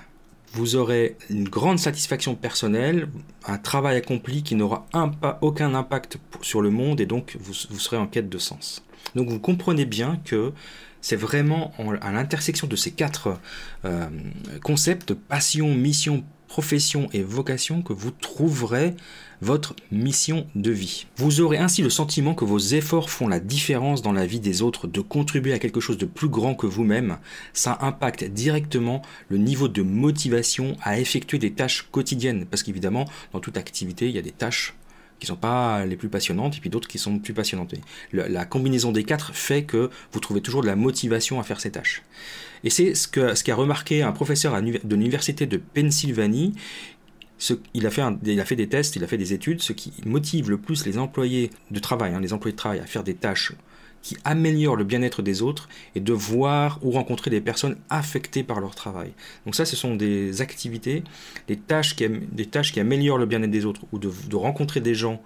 vous 0.52 0.76
aurez 0.76 1.16
une 1.30 1.48
grande 1.48 1.78
satisfaction 1.78 2.36
personnelle, 2.36 3.08
un 3.46 3.58
travail 3.58 3.96
accompli 3.96 4.42
qui 4.42 4.54
n'aura 4.54 4.86
aucun 5.40 5.74
impact 5.74 6.18
sur 6.42 6.62
le 6.62 6.70
monde 6.70 7.00
et 7.00 7.06
donc 7.06 7.36
vous, 7.40 7.52
serez 7.52 7.96
en 7.96 8.06
quête 8.06 8.28
de 8.28 8.38
sens. 8.38 8.84
Donc 9.16 9.28
vous 9.28 9.40
comprenez 9.40 9.84
bien 9.84 10.20
que 10.24 10.52
c'est 11.04 11.16
vraiment 11.16 11.70
à 12.00 12.12
l'intersection 12.12 12.66
de 12.66 12.76
ces 12.76 12.90
quatre 12.90 13.38
euh, 13.84 14.08
concepts, 14.62 15.12
passion, 15.12 15.74
mission, 15.74 16.24
profession 16.48 17.08
et 17.12 17.22
vocation 17.22 17.82
que 17.82 17.92
vous 17.92 18.10
trouverez 18.10 18.94
votre 19.42 19.76
mission 19.92 20.46
de 20.54 20.70
vie. 20.70 21.04
Vous 21.16 21.42
aurez 21.42 21.58
ainsi 21.58 21.82
le 21.82 21.90
sentiment 21.90 22.34
que 22.34 22.46
vos 22.46 22.58
efforts 22.58 23.10
font 23.10 23.28
la 23.28 23.38
différence 23.38 24.00
dans 24.00 24.12
la 24.12 24.24
vie 24.24 24.40
des 24.40 24.62
autres, 24.62 24.86
de 24.86 25.02
contribuer 25.02 25.52
à 25.52 25.58
quelque 25.58 25.80
chose 25.80 25.98
de 25.98 26.06
plus 26.06 26.30
grand 26.30 26.54
que 26.54 26.66
vous-même. 26.66 27.18
Ça 27.52 27.76
impacte 27.82 28.24
directement 28.24 29.02
le 29.28 29.36
niveau 29.36 29.68
de 29.68 29.82
motivation 29.82 30.74
à 30.82 30.98
effectuer 30.98 31.36
des 31.36 31.52
tâches 31.52 31.86
quotidiennes, 31.90 32.46
parce 32.46 32.62
qu'évidemment, 32.62 33.04
dans 33.34 33.40
toute 33.40 33.58
activité, 33.58 34.08
il 34.08 34.14
y 34.14 34.18
a 34.18 34.22
des 34.22 34.32
tâches 34.32 34.74
qui 35.24 35.28
sont 35.28 35.36
pas 35.36 35.86
les 35.86 35.96
plus 35.96 36.08
passionnantes 36.08 36.56
et 36.56 36.60
puis 36.60 36.70
d'autres 36.70 36.88
qui 36.88 36.98
sont 36.98 37.18
plus 37.18 37.32
passionnantes. 37.32 37.74
la 38.12 38.44
combinaison 38.44 38.92
des 38.92 39.04
quatre 39.04 39.34
fait 39.34 39.64
que 39.64 39.90
vous 40.12 40.20
trouvez 40.20 40.40
toujours 40.40 40.62
de 40.62 40.66
la 40.66 40.76
motivation 40.76 41.40
à 41.40 41.42
faire 41.42 41.60
ces 41.60 41.70
tâches. 41.70 42.02
Et 42.62 42.70
c'est 42.70 42.94
ce 42.94 43.08
qu'a 43.08 43.54
remarqué 43.54 44.02
un 44.02 44.12
professeur 44.12 44.60
de 44.60 44.94
l'université 44.96 45.46
de 45.46 45.56
Pennsylvanie. 45.56 46.54
il, 47.74 47.86
a 47.86 47.90
fait 47.90 48.02
il 48.24 48.40
a 48.40 48.44
fait 48.44 48.56
des 48.56 48.68
tests, 48.68 48.96
il 48.96 49.04
a 49.04 49.06
fait 49.06 49.18
des 49.18 49.32
études. 49.32 49.60
Ce 49.62 49.72
qui 49.72 49.92
motive 50.06 50.50
le 50.50 50.58
plus 50.58 50.86
les 50.86 50.98
employés 50.98 51.50
de 51.70 51.78
travail, 51.78 52.14
hein, 52.14 52.20
les 52.20 52.32
employés 52.32 52.52
de 52.52 52.58
travail 52.58 52.80
à 52.80 52.86
faire 52.86 53.04
des 53.04 53.14
tâches 53.14 53.52
qui 54.04 54.16
améliore 54.24 54.76
le 54.76 54.84
bien-être 54.84 55.22
des 55.22 55.42
autres 55.42 55.68
et 55.96 56.00
de 56.00 56.12
voir 56.12 56.78
ou 56.82 56.92
rencontrer 56.92 57.30
des 57.30 57.40
personnes 57.40 57.76
affectées 57.88 58.44
par 58.44 58.60
leur 58.60 58.74
travail. 58.74 59.12
Donc 59.46 59.56
ça, 59.56 59.64
ce 59.64 59.74
sont 59.74 59.96
des 59.96 60.42
activités, 60.42 61.02
des 61.48 61.56
tâches 61.56 61.96
qui, 61.96 62.80
améliorent 62.80 63.18
le 63.18 63.26
bien-être 63.26 63.50
des 63.50 63.64
autres 63.64 63.80
ou 63.92 63.98
de, 63.98 64.12
de 64.28 64.36
rencontrer 64.36 64.80
des 64.80 64.94
gens 64.94 65.22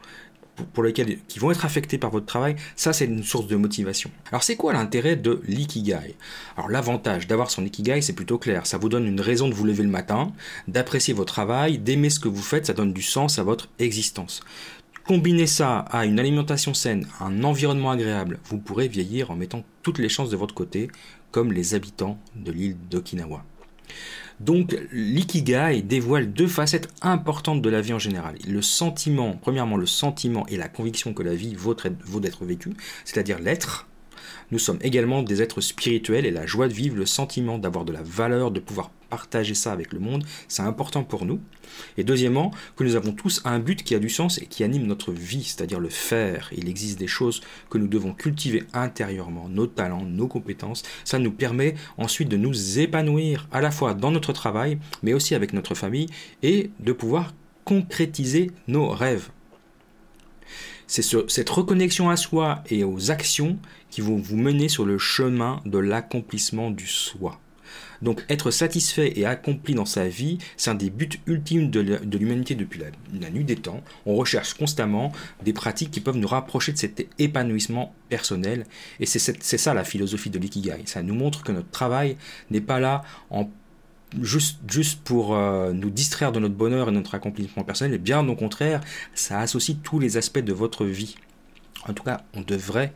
pour 0.73 0.82
lesquels 0.82 1.18
qui 1.28 1.38
vont 1.38 1.50
être 1.50 1.64
affectés 1.64 1.99
par 1.99 2.11
votre 2.11 2.26
travail, 2.26 2.56
ça 2.76 2.92
c'est 2.92 3.04
une 3.04 3.23
source 3.23 3.47
de 3.47 3.56
motivation. 3.56 4.11
Alors 4.30 4.42
c'est 4.42 4.56
quoi 4.56 4.73
l'intérêt 4.73 5.16
de 5.16 5.40
l'ikigai? 5.47 6.16
Alors 6.56 6.68
l'avantage 6.68 7.26
d'avoir 7.26 7.50
son 7.50 7.64
ikigai, 7.64 8.00
c'est 8.00 8.12
plutôt 8.12 8.38
clair, 8.38 8.66
ça 8.66 8.78
vous 8.78 8.88
donne 8.88 9.06
une 9.06 9.20
raison 9.20 9.49
de 9.49 9.54
vous 9.54 9.64
lever 9.64 9.82
le 9.82 9.88
matin, 9.88 10.32
d'apprécier 10.66 11.14
votre 11.14 11.32
travail, 11.32 11.78
d'aimer 11.78 12.11
ce 12.11 12.20
que 12.20 12.28
vous 12.28 12.42
faites, 12.42 12.66
ça 12.66 12.73
donne 12.73 12.92
du 12.92 13.02
sens 13.02 13.38
à 13.38 13.42
votre 13.42 13.68
existence. 13.78 14.40
Combinez 15.09 15.47
ça 15.47 15.79
à 15.91 16.05
une 16.05 16.21
alimentation 16.21 16.75
saine, 16.75 17.07
un 17.19 17.43
environnement 17.43 17.91
agréable, 17.91 18.38
vous 18.45 18.59
pourrez 18.59 18.88
vieillir 18.88 19.31
en 19.31 19.37
mettant 19.37 19.65
toutes 19.83 19.99
les 19.99 20.11
chances 20.11 20.29
de 20.29 20.37
votre 20.37 20.55
côté, 20.55 20.91
comme 21.31 21.50
les 21.50 21.73
habitants 21.73 22.19
de 22.37 22.53
l'île 22.53 22.77
d'Okinawa. 22.91 23.43
Donc 24.38 24.77
l'ikigai 24.93 25.81
dévoile 25.81 26.31
deux 26.31 26.47
facettes 26.47 26.91
importantes 27.00 27.62
de 27.62 27.71
la 27.71 27.81
vie 27.81 27.95
en 27.95 27.99
général. 27.99 28.37
Le 28.47 28.61
sentiment, 28.61 29.38
premièrement 29.41 29.79
le 29.79 29.87
sentiment 29.87 30.47
et 30.49 30.59
la 30.59 30.69
conviction 30.69 31.15
que 31.15 31.23
la 31.23 31.35
vie 31.35 31.55
vaut 31.55 31.75
d'être 32.21 32.45
vécue, 32.45 32.75
c'est-à-dire 33.07 33.38
l'être, 33.38 33.88
nous 34.50 34.59
sommes 34.59 34.78
également 34.83 35.23
des 35.23 35.43
êtres 35.43 35.61
spirituels 35.61 36.26
et 36.26 36.31
la 36.31 36.47
joie 36.47 36.69
de 36.69 36.73
vivre, 36.73 36.97
le 36.97 37.07
sentiment 37.07 37.59
d'avoir 37.59 37.85
de 37.85 37.93
la 37.93 38.02
valeur, 38.02 38.50
de 38.50 38.61
pouvoir 38.61 38.90
partager 39.11 39.55
ça 39.55 39.73
avec 39.73 39.93
le 39.93 40.00
monde, 40.00 40.25
c'est 40.49 40.62
important 40.62 41.05
pour 41.05 41.25
nous. 41.25 41.40
Et 41.97 42.05
deuxièmement, 42.05 42.50
que 42.76 42.85
nous 42.85 42.95
avons 42.95 43.12
tous 43.12 43.40
un 43.45 43.59
but 43.59 43.83
qui 43.83 43.95
a 43.95 43.99
du 43.99 44.09
sens 44.09 44.38
et 44.38 44.47
qui 44.47 44.64
anime 44.64 44.87
notre 44.87 45.12
vie, 45.12 45.45
c'est-à-dire 45.45 45.81
le 45.81 45.88
faire. 45.88 46.50
Il 46.57 46.69
existe 46.69 46.99
des 46.99 47.07
choses 47.07 47.40
que 47.71 47.78
nous 47.78 47.88
devons 47.88 48.12
cultiver 48.12 48.64
intérieurement, 48.73 49.49
nos 49.49 49.67
talents, 49.67 50.05
nos 50.05 50.28
compétences. 50.28 50.83
Ça 51.05 51.19
nous 51.19 51.33
permet 51.33 51.75
ensuite 51.97 52.28
de 52.28 52.37
nous 52.37 52.78
épanouir 52.78 53.49
à 53.52 53.61
la 53.61 53.71
fois 53.71 53.95
dans 53.95 54.11
notre 54.11 54.33
travail, 54.33 54.78
mais 55.02 55.14
aussi 55.14 55.35
avec 55.35 55.52
notre 55.52 55.75
famille, 55.75 56.09
et 56.43 56.71
de 56.81 56.93
pouvoir 56.93 57.35
concrétiser 57.64 58.50
nos 58.67 58.88
rêves. 58.88 59.31
C'est 60.88 61.04
cette 61.28 61.50
reconnexion 61.50 62.09
à 62.09 62.16
soi 62.16 62.64
et 62.71 62.83
aux 62.83 63.11
actions 63.11 63.59
qui 63.90 64.00
vont 64.00 64.16
vous 64.16 64.38
mener 64.38 64.68
sur 64.68 64.87
le 64.87 64.99
chemin 64.99 65.61
de 65.66 65.78
l'accomplissement 65.78 66.71
du 66.71 66.87
soi. 66.87 67.38
Donc 68.00 68.25
être 68.30 68.50
satisfait 68.50 69.12
et 69.16 69.26
accompli 69.26 69.75
dans 69.75 69.85
sa 69.85 70.09
vie, 70.09 70.38
c'est 70.57 70.71
un 70.71 70.75
des 70.75 70.88
buts 70.88 71.09
ultimes 71.26 71.71
de 71.71 72.18
l'humanité 72.18 72.54
depuis 72.54 72.80
la, 72.80 73.30
nuit 73.30 73.45
des 73.45 73.57
temps. 73.57 73.83
On 74.07 74.14
recherche 74.14 74.54
constamment 74.54 75.12
des 75.45 75.52
pratiques 75.52 75.90
qui 75.90 76.00
peuvent 76.00 76.16
nous 76.16 76.28
rapprocher 76.28 76.73
de 76.73 76.78
cet 76.78 77.07
épanouissement 77.18 77.95
personnel. 78.09 78.64
Et 78.99 79.04
c'est 79.04 79.59
ça 79.59 79.75
la 79.75 79.85
philosophie 79.85 80.30
de 80.30 80.38
l'ikigai. 80.38 80.83
Ça 80.87 81.02
nous 81.02 81.14
montre 81.14 81.42
que 81.42 81.52
notre 81.52 81.71
travail 81.71 82.16
n'est 82.50 82.62
pas 82.62 82.80
là 82.80 83.02
en 83.28 83.50
juste, 84.21 84.59
juste 84.69 85.00
pour 85.03 85.35
euh, 85.35 85.73
nous 85.73 85.91
distraire 85.91 86.33
de 86.33 86.41
notre 86.41 86.55
bonheur 86.55 86.88
et 86.88 86.93
notre 86.93 87.15
accomplissement 87.15 87.65
personnel, 87.65 87.95
et 87.95 87.99
bien 87.99 88.27
au 88.29 88.37
contraire, 88.37 88.81
ça 89.15 89.41
associe 89.41 89.77
tous 89.83 89.99
les 89.99 90.17
aspects 90.17 90.38
de 90.38 90.53
votre 90.53 90.85
vie. 90.85 91.17
En 91.88 91.93
tout 91.93 92.03
cas, 92.03 92.23
on 92.35 92.43
devrait 92.43 92.93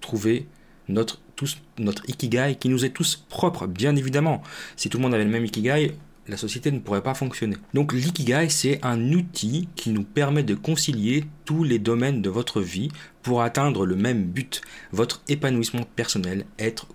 trouver 0.00 0.46
notre, 0.88 1.20
tous, 1.36 1.58
notre 1.78 2.08
ikigai 2.08 2.56
qui 2.58 2.68
nous 2.68 2.84
est 2.84 2.90
tous 2.90 3.24
propre, 3.28 3.66
bien 3.66 3.96
évidemment. 3.96 4.42
Si 4.76 4.88
tout 4.88 4.98
le 4.98 5.02
monde 5.02 5.14
avait 5.14 5.24
le 5.24 5.30
même 5.30 5.44
ikigai, 5.44 5.94
la 6.28 6.36
société 6.36 6.70
ne 6.70 6.78
pourrait 6.78 7.02
pas 7.02 7.14
fonctionner. 7.14 7.56
Donc 7.74 7.92
l'ikigai, 7.92 8.48
c'est 8.48 8.78
un 8.84 9.12
outil 9.12 9.68
qui 9.74 9.90
nous 9.90 10.04
permet 10.04 10.42
de 10.42 10.54
concilier 10.54 11.24
tous 11.44 11.64
les 11.64 11.78
domaines 11.78 12.22
de 12.22 12.30
votre 12.30 12.60
vie 12.60 12.90
pour 13.22 13.42
atteindre 13.42 13.84
le 13.84 13.96
même 13.96 14.24
but, 14.24 14.60
votre 14.92 15.22
épanouissement 15.28 15.84
personnel, 15.96 16.46
être 16.58 16.86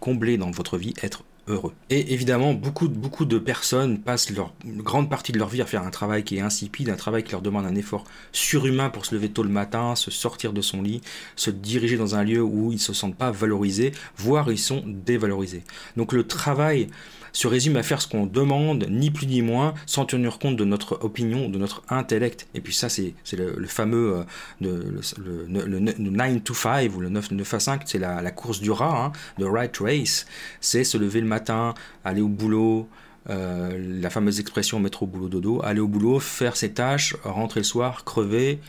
comblé 0.00 0.38
dans 0.38 0.50
votre 0.50 0.78
vie, 0.78 0.94
être 1.02 1.24
heureux. 1.46 1.72
Et 1.88 2.12
évidemment, 2.12 2.54
beaucoup, 2.54 2.88
beaucoup 2.88 3.24
de 3.24 3.38
personnes 3.38 3.98
passent 3.98 4.30
leur 4.30 4.52
grande 4.64 5.10
partie 5.10 5.32
de 5.32 5.38
leur 5.38 5.48
vie 5.48 5.62
à 5.62 5.66
faire 5.66 5.82
un 5.82 5.90
travail 5.90 6.24
qui 6.24 6.36
est 6.36 6.40
insipide, 6.40 6.90
un 6.90 6.96
travail 6.96 7.24
qui 7.24 7.32
leur 7.32 7.42
demande 7.42 7.66
un 7.66 7.74
effort 7.74 8.04
surhumain 8.32 8.90
pour 8.90 9.06
se 9.06 9.14
lever 9.14 9.30
tôt 9.30 9.42
le 9.42 9.48
matin, 9.48 9.94
se 9.96 10.10
sortir 10.10 10.52
de 10.52 10.60
son 10.60 10.82
lit, 10.82 11.00
se 11.36 11.50
diriger 11.50 11.96
dans 11.96 12.14
un 12.14 12.24
lieu 12.24 12.42
où 12.42 12.72
ils 12.72 12.80
se 12.80 12.92
sentent 12.92 13.16
pas 13.16 13.30
valorisés, 13.30 13.92
voire 14.16 14.50
ils 14.50 14.58
sont 14.58 14.82
dévalorisés. 14.86 15.64
Donc 15.96 16.12
le 16.12 16.26
travail 16.26 16.88
se 17.32 17.46
résume 17.46 17.76
à 17.76 17.82
faire 17.82 18.00
ce 18.00 18.08
qu'on 18.08 18.26
demande, 18.26 18.86
ni 18.88 19.10
plus 19.10 19.26
ni 19.26 19.42
moins, 19.42 19.74
sans 19.86 20.04
tenir 20.04 20.38
compte 20.38 20.56
de 20.56 20.64
notre 20.64 20.98
opinion, 21.02 21.48
de 21.48 21.58
notre 21.58 21.82
intellect. 21.88 22.48
Et 22.54 22.60
puis 22.60 22.74
ça, 22.74 22.88
c'est 22.88 23.14
le, 23.32 23.66
fameux 23.66 24.24
euh, 24.60 25.00
le, 25.48 25.78
9 25.78 26.44
to 26.44 26.54
5 26.54 26.94
ou 26.96 27.00
le 27.00 27.08
9, 27.08 27.32
9 27.32 27.54
à 27.54 27.60
5, 27.60 27.82
c'est 27.86 27.98
la, 27.98 28.30
course 28.30 28.60
du 28.60 28.70
rat, 28.70 29.06
hein, 29.06 29.12
the 29.38 29.46
right 29.46 29.76
race. 29.78 30.26
C'est 30.60 30.84
se 30.84 30.98
lever 30.98 31.20
le 31.20 31.26
matin, 31.26 31.74
aller 32.04 32.20
au 32.20 32.28
boulot, 32.28 32.88
euh, 33.28 34.00
la 34.00 34.10
fameuse 34.10 34.40
expression 34.40 34.80
mettre 34.80 35.02
au 35.02 35.06
boulot 35.06 35.28
dodo, 35.28 35.60
aller 35.62 35.80
au 35.80 35.88
boulot, 35.88 36.20
faire 36.20 36.56
ses 36.56 36.72
tâches, 36.72 37.16
rentrer 37.22 37.60
le 37.60 37.64
soir, 37.64 38.04
crever, 38.04 38.60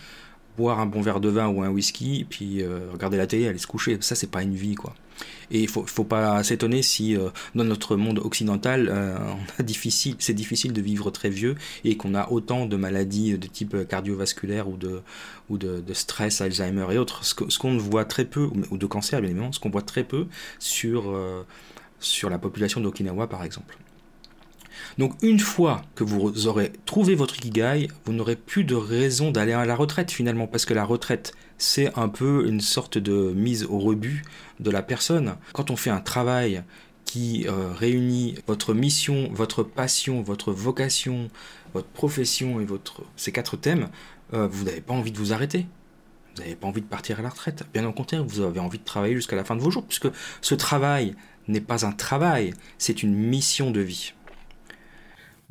boire 0.57 0.79
un 0.79 0.85
bon 0.85 1.01
verre 1.01 1.19
de 1.19 1.29
vin 1.29 1.47
ou 1.47 1.61
un 1.63 1.69
whisky, 1.69 2.25
puis 2.29 2.61
euh, 2.61 2.89
regarder 2.91 3.17
la 3.17 3.27
télé, 3.27 3.47
aller 3.47 3.57
se 3.57 3.67
coucher. 3.67 3.97
Ça, 4.01 4.15
c'est 4.15 4.29
pas 4.29 4.43
une 4.43 4.55
vie, 4.55 4.75
quoi. 4.75 4.93
Et 5.51 5.61
il 5.61 5.67
faut, 5.67 5.85
faut 5.85 6.03
pas 6.03 6.43
s'étonner 6.43 6.81
si 6.81 7.15
euh, 7.15 7.29
dans 7.55 7.63
notre 7.63 7.95
monde 7.95 8.19
occidental, 8.19 8.89
euh, 8.89 9.17
c'est 10.19 10.33
difficile 10.33 10.73
de 10.73 10.81
vivre 10.81 11.11
très 11.11 11.29
vieux 11.29 11.55
et 11.83 11.97
qu'on 11.97 12.15
a 12.15 12.29
autant 12.29 12.65
de 12.65 12.75
maladies 12.75 13.37
de 13.37 13.47
type 13.47 13.87
cardiovasculaire 13.87 14.69
ou 14.69 14.77
de, 14.77 15.01
ou 15.49 15.57
de, 15.57 15.83
stress, 15.93 16.41
Alzheimer 16.41 16.87
et 16.91 16.97
autres. 16.97 17.25
Ce, 17.25 17.59
qu'on 17.59 17.77
voit 17.77 18.05
très 18.05 18.25
peu, 18.25 18.49
ou 18.71 18.77
de 18.77 18.85
cancer 18.85 19.19
bien 19.21 19.29
évidemment, 19.29 19.51
ce 19.51 19.59
qu'on 19.59 19.69
voit 19.69 19.81
très 19.81 20.03
peu 20.03 20.27
sur, 20.59 21.15
sur 21.99 22.29
la 22.29 22.39
population 22.39 22.81
d'Okinawa 22.81 23.27
par 23.27 23.43
exemple. 23.43 23.77
Donc 24.97 25.13
une 25.21 25.39
fois 25.39 25.83
que 25.95 26.03
vous 26.03 26.47
aurez 26.47 26.71
trouvé 26.85 27.15
votre 27.15 27.37
ikigai, 27.37 27.87
vous 28.05 28.13
n'aurez 28.13 28.35
plus 28.35 28.63
de 28.63 28.75
raison 28.75 29.31
d'aller 29.31 29.53
à 29.53 29.65
la 29.65 29.75
retraite 29.75 30.11
finalement, 30.11 30.47
parce 30.47 30.65
que 30.65 30.73
la 30.73 30.83
retraite, 30.83 31.33
c'est 31.61 31.97
un 31.97 32.09
peu 32.09 32.47
une 32.47 32.59
sorte 32.59 32.97
de 32.97 33.31
mise 33.33 33.65
au 33.65 33.77
rebut 33.77 34.23
de 34.59 34.71
la 34.71 34.81
personne. 34.81 35.35
Quand 35.53 35.69
on 35.69 35.75
fait 35.75 35.91
un 35.91 36.01
travail 36.01 36.63
qui 37.05 37.45
euh, 37.47 37.71
réunit 37.73 38.35
votre 38.47 38.73
mission, 38.73 39.29
votre 39.31 39.61
passion, 39.61 40.23
votre 40.23 40.51
vocation, 40.51 41.29
votre 41.73 41.87
profession 41.87 42.59
et 42.59 42.65
votre 42.65 43.03
ces 43.15 43.31
quatre 43.31 43.57
thèmes, 43.57 43.89
euh, 44.33 44.47
vous 44.47 44.63
n'avez 44.65 44.81
pas 44.81 44.93
envie 44.93 45.11
de 45.11 45.17
vous 45.17 45.33
arrêter. 45.33 45.67
Vous 46.35 46.41
n'avez 46.41 46.55
pas 46.55 46.67
envie 46.67 46.81
de 46.81 46.87
partir 46.87 47.19
à 47.19 47.21
la 47.21 47.29
retraite. 47.29 47.63
Bien 47.73 47.85
au 47.85 47.93
contraire, 47.93 48.23
vous 48.23 48.41
avez 48.41 48.59
envie 48.59 48.79
de 48.79 48.83
travailler 48.83 49.15
jusqu'à 49.15 49.35
la 49.35 49.43
fin 49.43 49.55
de 49.55 49.61
vos 49.61 49.69
jours, 49.69 49.85
puisque 49.85 50.07
ce 50.41 50.55
travail 50.55 51.15
n'est 51.47 51.61
pas 51.61 51.85
un 51.85 51.91
travail, 51.91 52.53
c'est 52.79 53.03
une 53.03 53.13
mission 53.13 53.69
de 53.69 53.81
vie. 53.81 54.13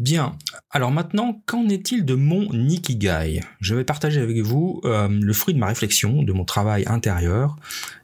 Bien, 0.01 0.35
alors 0.71 0.93
maintenant, 0.93 1.43
qu'en 1.45 1.69
est-il 1.69 2.07
de 2.07 2.15
mon 2.15 2.51
Nikigai? 2.55 3.43
Je 3.61 3.75
vais 3.75 3.85
partager 3.85 4.23
avec 4.23 4.39
vous 4.39 4.81
euh, 4.87 5.09
le 5.11 5.33
fruit 5.35 5.53
de 5.53 5.59
ma 5.59 5.67
réflexion, 5.67 6.23
de 6.23 6.33
mon 6.33 6.47
travail 6.47 6.85
intérieur, 6.87 7.57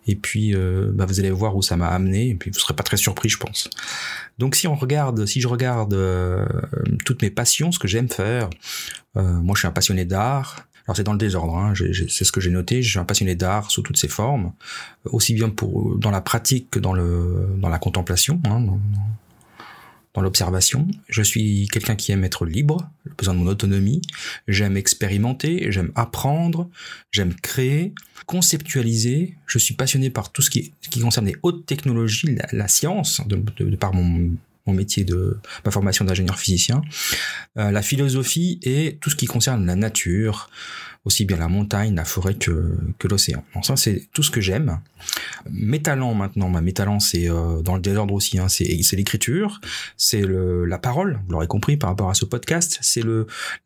et 0.06 0.14
puis 0.14 0.54
euh, 0.54 0.90
bah, 0.92 1.06
vous 1.06 1.20
allez 1.20 1.30
voir 1.30 1.56
où 1.56 1.62
ça 1.62 1.78
m'a 1.78 1.88
amené, 1.88 2.28
et 2.28 2.34
puis 2.34 2.50
vous 2.50 2.58
serez 2.58 2.74
pas 2.74 2.82
très 2.82 2.98
surpris, 2.98 3.30
je 3.30 3.38
pense. 3.38 3.70
Donc 4.36 4.56
si 4.56 4.68
on 4.68 4.74
regarde, 4.74 5.24
si 5.24 5.40
je 5.40 5.48
regarde 5.48 5.94
euh, 5.94 6.44
toutes 7.06 7.22
mes 7.22 7.30
passions, 7.30 7.72
ce 7.72 7.78
que 7.78 7.88
j'aime 7.88 8.10
faire, 8.10 8.50
moi 9.14 9.54
je 9.54 9.60
suis 9.60 9.68
un 9.68 9.72
passionné 9.72 10.04
d'art, 10.04 10.68
alors 10.86 10.98
c'est 10.98 11.02
dans 11.02 11.12
le 11.12 11.18
désordre, 11.18 11.56
hein, 11.56 11.72
c'est 12.10 12.24
ce 12.24 12.30
que 12.30 12.42
j'ai 12.42 12.50
noté. 12.50 12.82
Je 12.82 12.90
suis 12.90 12.98
un 12.98 13.06
passionné 13.06 13.34
d'art 13.34 13.70
sous 13.70 13.80
toutes 13.80 13.96
ses 13.96 14.08
formes, 14.08 14.52
aussi 15.06 15.32
bien 15.32 15.48
pour 15.48 15.96
dans 15.96 16.10
la 16.10 16.20
pratique 16.20 16.68
que 16.70 16.78
dans 16.78 16.92
le 16.92 17.48
dans 17.56 17.70
la 17.70 17.78
contemplation. 17.78 18.38
Hein, 18.44 18.66
dans 20.16 20.22
l'observation. 20.22 20.88
Je 21.08 21.22
suis 21.22 21.68
quelqu'un 21.70 21.94
qui 21.94 22.10
aime 22.10 22.24
être 22.24 22.46
libre, 22.46 22.90
j'ai 23.04 23.12
besoin 23.16 23.34
de 23.34 23.38
mon 23.38 23.46
autonomie. 23.46 24.00
J'aime 24.48 24.76
expérimenter, 24.76 25.70
j'aime 25.70 25.92
apprendre, 25.94 26.70
j'aime 27.12 27.34
créer, 27.34 27.94
conceptualiser. 28.24 29.36
Je 29.46 29.58
suis 29.58 29.74
passionné 29.74 30.10
par 30.10 30.32
tout 30.32 30.42
ce 30.42 30.50
qui, 30.50 30.72
concerne 31.00 31.26
les 31.26 31.36
hautes 31.42 31.66
technologies, 31.66 32.36
la, 32.52 32.66
science, 32.66 33.20
de, 33.26 33.36
par 33.76 33.92
mon, 33.92 34.30
mon 34.66 34.72
métier 34.72 35.04
de 35.04 35.38
ma 35.64 35.70
formation 35.70 36.04
d'ingénieur 36.04 36.38
physicien, 36.38 36.80
euh, 37.58 37.70
la 37.70 37.82
philosophie 37.82 38.58
et 38.62 38.96
tout 39.00 39.10
ce 39.10 39.16
qui 39.16 39.26
concerne 39.26 39.66
la 39.66 39.76
nature, 39.76 40.48
aussi 41.06 41.24
bien 41.24 41.36
la 41.36 41.48
montagne, 41.48 41.94
la 41.94 42.04
forêt 42.04 42.34
que, 42.34 42.76
l'océan. 43.04 43.44
Donc 43.54 43.64
ça, 43.64 43.76
c'est 43.76 44.08
tout 44.12 44.24
ce 44.24 44.30
que 44.30 44.40
j'aime. 44.40 44.80
Mes 45.48 45.80
talents 45.80 46.14
maintenant, 46.14 46.48
ma 46.48 46.60
mes 46.60 46.72
talents, 46.72 46.98
c'est 46.98 47.30
euh, 47.30 47.62
dans 47.62 47.76
le 47.76 47.80
désordre 47.80 48.12
aussi, 48.12 48.38
hein, 48.38 48.48
c'est, 48.48 48.64
l'écriture, 48.96 49.60
c'est 49.96 50.22
la 50.26 50.78
parole, 50.78 51.20
vous 51.26 51.32
l'aurez 51.32 51.46
compris 51.46 51.76
par 51.76 51.90
rapport 51.90 52.10
à 52.10 52.14
ce 52.14 52.24
podcast, 52.24 52.78
c'est 52.82 53.04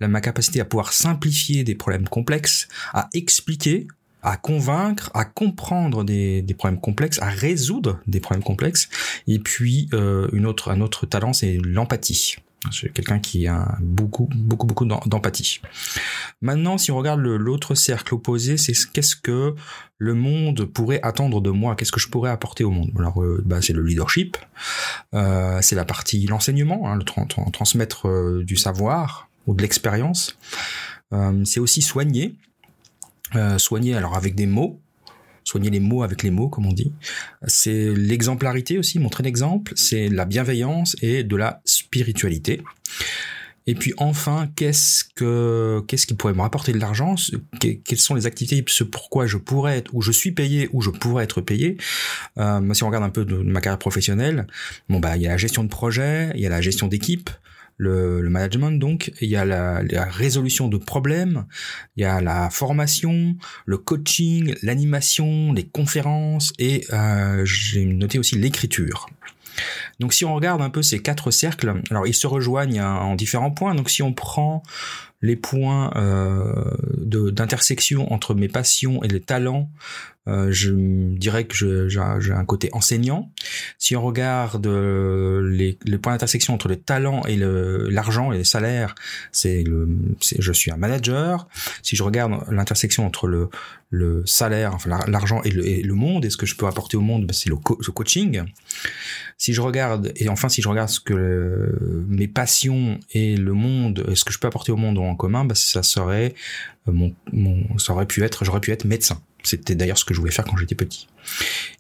ma 0.01 0.21
capacité 0.21 0.61
à 0.61 0.67
pouvoir 0.67 0.93
simplifier 0.93 1.65
des 1.65 1.75
problèmes 1.75 2.09
complexes, 2.09 2.69
à 2.93 3.09
expliquer 3.15 3.89
à 4.23 4.37
convaincre, 4.37 5.11
à 5.15 5.25
comprendre 5.25 6.05
des, 6.05 6.43
des, 6.43 6.53
problèmes 6.53 6.79
complexes, 6.79 7.19
à 7.23 7.31
résoudre 7.31 8.01
des 8.07 8.21
problèmes 8.21 8.43
complexes. 8.43 8.91
Et 9.27 9.39
puis 9.39 9.89
euh, 9.95 10.29
une 10.35 10.45
autre, 10.45 10.71
un 10.71 10.83
autre 10.83 11.07
talent, 11.07 11.33
c'est 11.33 11.59
l'empathie. 11.65 12.37
Suis 12.71 12.93
quelqu'un 12.93 13.19
qui 13.19 13.47
a 13.47 13.79
beaucoup, 13.81 14.29
beaucoup, 14.35 14.67
beaucoup 14.67 14.85
d'empathie. 14.85 15.61
Maintenant, 16.43 16.77
si 16.77 16.91
on 16.91 16.97
regarde 16.99 17.21
l'autre 17.21 17.75
cercle 17.75 18.15
opposé, 18.15 18.59
c'est 18.59 18.75
qu'est-ce 18.93 19.17
que 19.17 19.55
le 19.97 20.15
monde 20.15 20.67
pourrait 20.67 21.01
attendre 21.03 21.41
de 21.41 21.51
moi? 21.51 21.75
Qu'est-ce 21.75 21.91
que 21.91 22.01
je 22.01 22.09
pourrais 22.09 22.31
apporter 22.31 22.63
au 22.63 22.71
monde? 22.71 22.91
Alors, 22.99 23.23
euh, 23.23 23.43
bah, 23.47 23.63
c'est 23.63 23.73
le 23.73 23.83
leadership, 23.83 24.37
euh, 25.15 25.59
c'est 25.63 25.75
la 25.75 25.87
partie 25.87 26.27
l'enseignement, 26.27 26.91
hein, 26.91 26.97
le 26.97 27.51
transmettre 27.51 28.09
euh, 28.09 28.45
du 28.45 28.57
savoir 28.57 29.31
ou 29.47 29.55
de 29.55 29.63
l'expérience. 29.63 30.39
C'est 31.45 31.59
aussi 31.59 31.83
soigner, 31.83 32.37
soigner 33.57 33.97
alors 33.97 34.17
avec 34.17 34.37
des 34.37 34.47
mots, 34.47 34.81
soigner 35.43 35.71
les 35.71 35.81
mots 35.81 36.05
avec 36.05 36.23
les 36.23 36.31
mots, 36.31 36.49
comme 36.49 36.67
on 36.67 36.73
dit. 36.73 36.93
C'est 37.49 37.93
l'exemplarité 37.97 38.79
aussi, 38.79 39.01
montrer 39.01 39.25
l'exemple, 39.25 39.73
c'est 39.75 40.09
la 40.09 40.25
bienveillance 40.25 40.95
et 41.03 41.25
de 41.25 41.35
la 41.35 41.63
spiritualité. 41.91 42.63
Et 43.67 43.75
puis 43.75 43.93
enfin, 43.99 44.49
qu'est-ce 44.57 45.05
que 45.05 45.83
qu'est-ce 45.87 46.07
qui 46.07 46.15
pourrait 46.15 46.35
me 46.35 46.41
rapporter 46.41 46.73
de 46.73 46.79
l'argent? 46.79 47.17
Quelles 47.61 47.99
sont 47.99 48.15
les 48.15 48.27
activités 48.27 48.65
Ce 48.69 48.85
pourquoi 48.85 49.27
je 49.27 49.37
pourrais 49.37 49.79
être, 49.79 49.95
ou 49.95 50.01
je 50.01 50.13
suis 50.13 50.33
payé, 50.33 50.69
ou 50.73 50.83
je 50.83 50.91
pourrais 50.91 51.25
être 51.25 51.41
payé? 51.41 51.77
Euh, 52.39 52.75
si 52.75 52.85
on 52.85 52.87
regarde 52.87 53.05
un 53.05 53.11
peu 53.11 53.25
de, 53.25 53.37
ma 53.37 53.61
carrière 53.61 53.79
professionnelle, 53.79 54.47
bon 54.89 54.99
bah 54.99 55.17
il 55.17 55.23
y 55.23 55.27
a 55.27 55.31
la 55.31 55.37
gestion 55.37 55.63
de 55.63 55.69
projet, 55.69 56.31
il 56.35 56.41
y 56.41 56.47
a 56.47 56.49
la 56.49 56.61
gestion 56.61 56.87
d'équipe, 56.87 57.29
le, 57.77 58.23
management 58.29 58.79
donc, 58.79 59.13
il 59.21 59.29
y 59.29 59.37
a 59.37 59.45
la, 59.45 59.83
résolution 60.05 60.69
de 60.69 60.77
problèmes, 60.77 61.47
il 61.97 62.03
y 62.03 62.07
a 62.07 62.21
la 62.21 62.51
formation, 62.51 63.37
le 63.67 63.79
coaching, 63.79 64.55
l'animation, 64.63 65.53
les 65.53 65.67
conférences 65.67 66.53
et 66.59 66.87
euh, 66.93 67.45
j'ai 67.45 67.85
noté 67.85 68.19
aussi 68.19 68.37
l'écriture. 68.37 69.09
Donc 69.99 70.13
si 70.13 70.25
on 70.25 70.35
regarde 70.35 70.63
un 70.63 70.71
peu 70.71 70.83
ces 70.83 71.01
quatre 71.01 71.31
cercles, 71.31 71.83
alors 71.91 72.07
ils 72.07 72.15
se 72.15 72.27
rejoignent 72.27 72.83
en 72.83 73.15
différents 73.15 73.51
points. 73.51 73.75
Donc 73.75 73.91
si 73.91 74.03
on 74.03 74.13
prend 74.13 74.63
les 75.23 75.37
points 75.37 75.93
euh, 75.97 76.75
d'intersection 76.97 78.13
entre 78.13 78.35
mes 78.35 78.49
passions 78.49 79.03
et 79.03 79.09
les 79.09 79.21
talents, 79.21 79.71
je 80.27 80.71
dirais 81.17 81.45
que 81.45 81.89
j'ai 81.89 82.33
un 82.33 82.45
côté 82.45 82.71
enseignant. 82.73 83.31
Si 83.79 83.97
on 83.97 84.03
regarde 84.03 84.67
euh, 84.67 85.49
les, 85.51 85.79
les 85.85 85.99
points 85.99 86.13
d'intersection 86.13 86.55
entre 86.55 86.69
les 86.69 86.79
talents 86.79 87.23
et 87.27 87.37
l'argent 87.37 88.33
et 88.33 88.39
les 88.39 88.45
salaires, 88.45 88.95
c'est 89.33 89.63
le, 89.63 89.89
je 90.21 90.53
suis 90.53 90.71
un 90.71 90.77
manager. 90.77 91.49
Si 91.83 91.97
je 91.97 92.03
regarde 92.03 92.45
l'intersection 92.51 93.07
entre 93.07 93.27
le, 93.27 93.49
le 93.91 94.23
salaire, 94.27 94.75
enfin 94.75 95.01
l'argent 95.07 95.43
et 95.43 95.51
le, 95.51 95.67
et 95.67 95.83
le 95.83 95.95
monde, 95.95 96.25
et 96.25 96.31
ce 96.31 96.37
que 96.37 96.47
je 96.47 96.55
peux 96.55 96.67
apporter 96.67 96.97
au 96.97 97.01
monde, 97.01 97.27
ben, 97.27 97.33
c'est 97.33 97.49
le, 97.49 97.57
le, 97.57 97.93
coaching. 97.93 98.43
Si 99.37 99.53
je 99.53 99.61
regarde, 99.61 100.13
et 100.17 100.29
enfin 100.29 100.49
si 100.49 100.63
je 100.63 100.69
regarde 100.69 100.91
ce 100.91 101.01
que 101.01 102.05
mes 102.09 102.29
passions 102.29 103.01
et 103.13 103.37
le 103.37 103.53
monde, 103.53 104.15
ce 104.15 104.25
que 104.25 104.33
je 104.33 104.39
peux 104.39 104.47
apporter 104.47 104.71
au 104.73 104.77
monde 104.77 104.99
ont 104.99 105.09
en 105.09 105.17
commun, 105.17 105.45
ben, 105.45 105.55
ça 105.55 105.83
serait 105.83 106.35
euh, 106.89 106.93
mon, 106.93 107.15
mon, 107.33 107.79
ça 107.79 107.93
aurait 107.93 108.07
pu 108.07 108.23
être, 108.23 108.45
j'aurais 108.45 108.61
pu 108.61 108.71
être 108.71 108.85
médecin. 108.85 109.21
C'était 109.43 109.75
d'ailleurs 109.75 109.99
ce 109.99 110.05
que 110.05 110.15
je 110.15 110.21
voulais 110.21 110.33
faire 110.33 110.45
quand 110.45 110.57
j'étais 110.57 110.75
petit. 110.75 111.09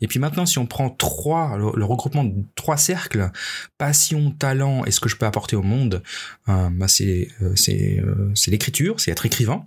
Et 0.01 0.07
puis 0.07 0.19
maintenant, 0.19 0.47
si 0.47 0.59
on 0.59 0.67
prend 0.67 0.91
trois, 0.91 1.57
le, 1.57 1.85
regroupement 1.85 2.25
de 2.25 2.35
trois 2.55 2.77
cercles, 2.77 3.31
passion, 3.79 4.31
talent 4.31 4.85
et 4.85 4.91
ce 4.91 5.01
que 5.01 5.09
je 5.09 5.17
peux 5.17 5.27
apporter 5.27 5.57
au 5.57 5.63
monde, 5.63 6.03
euh, 6.49 6.69
bah 6.71 6.89
c'est 6.89 7.29
euh, 7.43 7.55
euh, 7.69 8.31
c'est 8.35 8.51
l'écriture, 8.51 9.01
c'est 9.01 9.11
être 9.11 9.27
écrivain. 9.27 9.67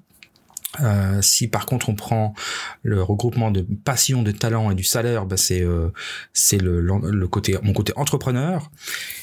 Euh, 0.81 1.21
si 1.21 1.47
par 1.47 1.65
contre 1.65 1.89
on 1.89 1.95
prend 1.95 2.33
le 2.81 3.03
regroupement 3.03 3.51
de 3.51 3.61
passion, 3.61 4.23
de 4.23 4.31
talent 4.31 4.71
et 4.71 4.75
du 4.75 4.83
salaire, 4.83 5.25
bah 5.25 5.37
c'est 5.37 5.61
euh, 5.61 5.89
c'est 6.33 6.57
le, 6.57 6.81
le, 6.81 7.27
côté 7.27 7.55
mon 7.61 7.73
côté 7.73 7.93
entrepreneur 7.95 8.71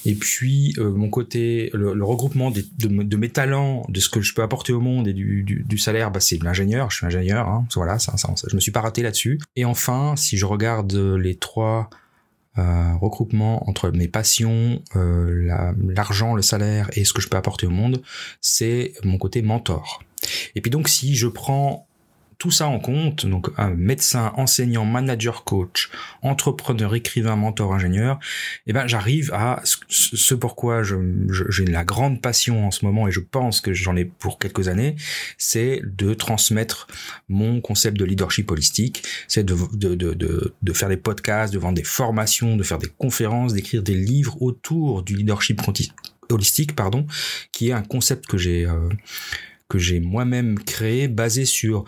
et 0.05 0.15
puis 0.15 0.75
euh, 0.79 0.91
mon 0.91 1.11
côté 1.11 1.71
le, 1.73 2.05
regroupement 2.05 2.51
de, 2.51 2.65
de, 2.79 3.17
mes 3.17 3.29
talents, 3.29 3.85
de 3.89 4.01
ce 4.01 4.09
que 4.09 4.21
je 4.21 4.33
peux 4.33 4.43
apporter 4.43 4.73
au 4.73 4.81
monde 4.81 5.09
et 5.09 5.13
du, 5.13 5.43
du, 5.43 5.65
du 5.67 5.79
salaire, 5.79 6.11
bah 6.11 6.21
c'est 6.21 6.41
l'ingénieur. 6.43 6.91
Je 6.91 6.99
suis 6.99 7.07
ingénieur, 7.07 7.49
hein, 7.49 7.67
voilà, 7.75 7.99
ça, 7.99 8.17
ça, 8.17 8.33
je 8.49 8.55
me 8.55 8.61
suis 8.61 8.73
pas 8.73 8.81
raté 8.81 9.03
là-dessus. 9.03 9.41
Et 9.57 9.65
enfin, 9.65 10.15
si 10.17 10.37
je 10.37 10.47
regarde 10.47 10.95
les 10.95 11.35
trois 11.35 11.91
euh, 12.59 12.95
regroupement 13.01 13.69
entre 13.69 13.91
mes 13.91 14.09
passions, 14.09 14.83
euh, 14.97 15.75
l'argent, 15.79 16.35
le 16.35 16.43
salaire 16.43 16.91
et 16.95 17.05
ce 17.05 17.13
que 17.13 17.21
je 17.21 17.29
peux 17.29 17.37
apporter 17.37 17.67
au 17.67 17.71
monde, 17.71 18.03
c'est 18.41 18.95
mon 19.05 19.19
côté 19.19 19.43
mentor. 19.43 20.03
Et 20.55 20.61
puis 20.61 20.71
donc 20.71 20.89
si 20.89 21.15
je 21.15 21.29
prends 21.29 21.87
tout 22.41 22.51
ça 22.51 22.67
en 22.67 22.81
compte, 22.81 23.27
donc 23.27 23.51
un 23.59 23.69
médecin, 23.69 24.33
enseignant, 24.35 24.87
manager, 24.87 25.45
coach, 25.45 25.91
entrepreneur, 26.23 26.95
écrivain, 26.95 27.37
mentor, 27.37 27.75
ingénieur, 27.75 28.19
eh 28.67 28.73
ben 28.73 28.87
j'arrive 28.87 29.31
à 29.35 29.61
ce, 29.65 30.35
pourquoi 30.35 30.83
j'ai 30.83 31.65
la 31.67 31.85
grande 31.85 32.23
passion 32.23 32.67
en 32.67 32.71
ce 32.71 32.87
moment 32.87 33.07
et 33.07 33.13
je 33.13 33.21
pense 33.21 33.61
que 33.61 33.75
j'en 33.75 33.95
ai 33.95 34.07
pour 34.07 34.39
quelques 34.39 34.69
années, 34.69 34.97
c'est 35.37 35.83
de 35.85 36.15
transmettre 36.15 36.87
mon 37.29 37.61
concept 37.61 37.99
de 37.99 38.07
leadership 38.07 38.51
holistique, 38.51 39.03
c'est 39.29 39.45
de, 39.45 39.55
de, 39.75 39.95
de, 39.95 40.55
de, 40.63 40.73
faire 40.73 40.89
des 40.89 40.97
podcasts, 40.97 41.53
de 41.53 41.59
vendre 41.59 41.75
des 41.75 41.85
formations, 41.85 42.57
de 42.57 42.63
faire 42.63 42.79
des 42.79 42.89
conférences, 42.89 43.53
d'écrire 43.53 43.83
des 43.83 43.95
livres 43.95 44.41
autour 44.41 45.03
du 45.03 45.15
leadership 45.15 45.61
holistique, 46.31 46.75
pardon, 46.75 47.07
qui 47.53 47.69
est 47.69 47.73
un 47.73 47.83
concept 47.83 48.27
que 48.27 48.39
j'ai 48.39 48.65
euh, 48.65 48.89
que 49.69 49.79
j'ai 49.79 50.01
moi-même 50.01 50.59
créé 50.59 51.09
basé 51.09 51.45
sur 51.47 51.85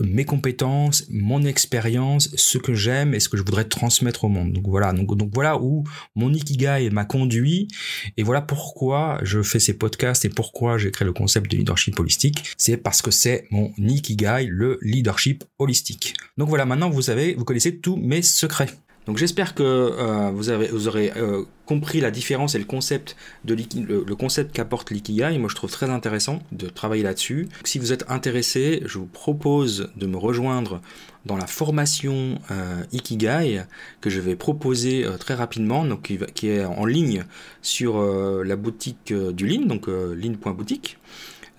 mes 0.00 0.24
compétences, 0.24 1.06
mon 1.10 1.44
expérience, 1.44 2.30
ce 2.36 2.58
que 2.58 2.74
j'aime 2.74 3.14
et 3.14 3.20
ce 3.20 3.28
que 3.28 3.36
je 3.36 3.42
voudrais 3.42 3.64
transmettre 3.64 4.24
au 4.24 4.28
monde. 4.28 4.52
Donc 4.52 4.66
voilà, 4.66 4.92
donc, 4.92 5.10
voilà 5.32 5.60
où 5.60 5.84
mon 6.14 6.32
ikigai 6.32 6.90
m'a 6.90 7.04
conduit 7.04 7.68
et 8.16 8.22
voilà 8.22 8.40
pourquoi 8.40 9.18
je 9.22 9.42
fais 9.42 9.58
ces 9.58 9.74
podcasts 9.74 10.24
et 10.24 10.28
pourquoi 10.28 10.78
j'ai 10.78 10.90
créé 10.90 11.06
le 11.06 11.12
concept 11.12 11.50
de 11.50 11.56
leadership 11.56 11.98
holistique. 11.98 12.54
C'est 12.56 12.76
parce 12.76 13.02
que 13.02 13.10
c'est 13.10 13.46
mon 13.50 13.72
ikigai, 13.78 14.46
le 14.48 14.78
leadership 14.82 15.44
holistique. 15.58 16.14
Donc 16.36 16.48
voilà, 16.48 16.64
maintenant 16.64 16.90
vous 16.90 17.02
savez, 17.02 17.34
vous 17.34 17.44
connaissez 17.44 17.78
tous 17.78 17.96
mes 17.96 18.22
secrets. 18.22 18.68
Donc 19.06 19.16
j'espère 19.16 19.54
que 19.54 19.62
euh, 19.62 20.30
vous, 20.32 20.50
avez, 20.50 20.68
vous 20.68 20.86
aurez 20.86 21.12
euh, 21.16 21.44
compris 21.66 22.00
la 22.00 22.12
différence 22.12 22.54
et 22.54 22.58
le 22.58 22.64
concept 22.64 23.16
le, 23.44 24.14
concept 24.14 24.54
qu'apporte 24.54 24.90
l'ikigai. 24.90 25.38
Moi 25.38 25.48
je 25.50 25.56
trouve 25.56 25.70
très 25.70 25.90
intéressant 25.90 26.40
de 26.52 26.68
travailler 26.68 27.02
là-dessus. 27.02 27.48
Si 27.64 27.78
vous 27.80 27.92
êtes 27.92 28.04
intéressé, 28.08 28.82
je 28.86 28.98
vous 28.98 29.06
propose 29.06 29.90
de 29.96 30.06
me 30.06 30.16
rejoindre 30.16 30.80
dans 31.26 31.36
la 31.36 31.46
formation 31.46 32.38
euh, 32.50 32.82
ikigai 32.92 33.64
que 34.00 34.08
je 34.08 34.20
vais 34.20 34.36
proposer 34.36 35.04
très 35.18 35.34
rapidement, 35.34 35.84
donc 35.84 36.02
qui, 36.34 36.48
est 36.48 36.64
en 36.64 36.84
ligne 36.84 37.24
sur 37.60 38.00
la 38.00 38.56
boutique 38.56 39.12
du 39.12 39.46
Lean, 39.46 39.66
donc 39.66 39.86
lean.boutique. 39.86 40.98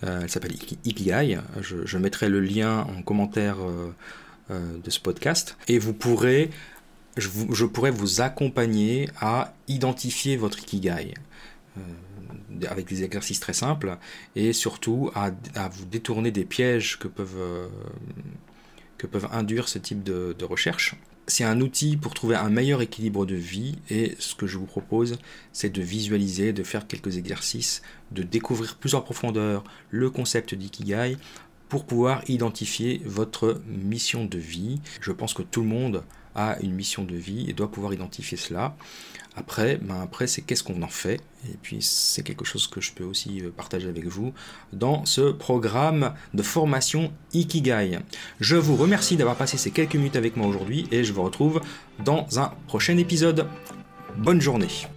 elle 0.02 0.30
s'appelle 0.30 0.54
Ikigai. 0.86 1.40
Je, 1.62 1.98
mettrai 1.98 2.30
le 2.30 2.42
lien 2.42 2.86
en 2.98 3.02
commentaire 3.02 3.58
de 4.50 4.90
ce 4.90 5.00
podcast 5.00 5.58
et 5.70 5.80
vous 5.80 5.94
pourrez 5.94 6.50
je, 7.18 7.66
pourrais 7.66 7.92
vous 7.92 8.22
accompagner 8.22 9.10
à 9.20 9.54
identifier 9.68 10.38
votre 10.38 10.60
ikigai. 10.60 11.14
Euh, 11.78 11.82
avec 12.70 12.88
des 12.88 13.04
exercices 13.04 13.40
très 13.40 13.54
simples 13.54 13.98
et 14.36 14.54
surtout 14.54 15.12
à, 15.16 15.32
vous 15.70 15.86
détourner 15.86 16.32
des 16.32 16.46
pièges 16.46 17.00
que 17.00 17.08
peuvent, 17.08 17.36
euh, 17.38 17.68
que 18.98 19.08
peuvent 19.08 19.28
induire 19.32 19.68
ce 19.68 19.80
type 19.80 20.04
de, 20.04 20.36
de 20.38 20.46
recherche. 20.46 20.96
C'est 21.26 21.44
un 21.44 21.62
outil 21.62 21.98
pour 21.98 22.14
trouver 22.14 22.36
un 22.36 22.50
meilleur 22.50 22.82
équilibre 22.82 23.26
de 23.26 23.36
vie 23.36 23.76
et 23.90 24.16
ce 24.20 24.36
que 24.36 24.46
je 24.46 24.58
vous 24.58 24.66
propose, 24.66 25.18
c'est 25.52 25.70
de 25.70 25.82
visualiser, 25.82 26.54
de 26.54 26.64
faire 26.64 26.86
quelques 26.86 27.18
exercices, 27.18 27.82
de 28.12 28.24
découvrir 28.24 28.76
plus 28.76 28.94
en 28.94 29.02
profondeur 29.02 29.64
le 29.90 30.10
concept 30.10 30.54
d'ikigai 30.54 31.18
pour 31.70 31.86
pouvoir 31.86 32.22
identifier 32.30 33.02
votre 33.06 33.62
mission 33.68 34.26
de 34.26 34.38
vie. 34.38 34.80
Je 35.02 35.12
pense 35.12 35.34
que 35.34 35.42
tout 35.42 35.62
le 35.62 35.68
monde 35.68 36.04
a 36.36 36.58
une 36.62 36.74
mission 36.74 37.04
de 37.04 37.16
vie 37.16 37.50
et 37.50 37.54
doit 37.54 37.72
pouvoir 37.72 37.94
identifier 37.94 38.38
cela. 38.38 38.76
Après, 39.36 39.78
ben 39.82 40.02
après 40.02 40.28
c'est 40.28 40.42
qu'est-ce 40.42 40.64
qu'on 40.64 40.82
en 40.84 40.88
fait 40.88 41.20
Et 41.50 41.58
puis 41.62 41.78
c'est 41.82 42.22
quelque 42.22 42.46
chose 42.46 42.68
que 42.68 42.82
je 42.82 42.94
peux 42.94 43.04
aussi 43.04 43.42
euh, 43.42 43.50
partager 43.50 43.90
avec 43.90 44.06
vous 44.06 44.32
dans 44.74 45.06
ce 45.06 45.32
programme 45.32 46.14
de 46.34 46.44
formation 46.44 47.12
Ikigai. 47.34 48.00
Je 48.40 48.56
vous 48.56 48.76
remercie 48.76 49.18
d'avoir 49.18 49.36
passé 49.36 49.58
ces 49.58 49.72
quelques 49.72 49.96
minutes 49.96 50.16
avec 50.16 50.38
moi 50.38 50.48
aujourd'hui 50.48 50.88
et 50.92 51.04
je 51.04 51.14
vous 51.14 51.24
retrouve 51.24 51.62
dans 52.06 52.40
un 52.40 52.54
prochain 52.68 52.98
épisode. 52.98 53.48
Bonne 54.18 54.42
journée 54.42 54.93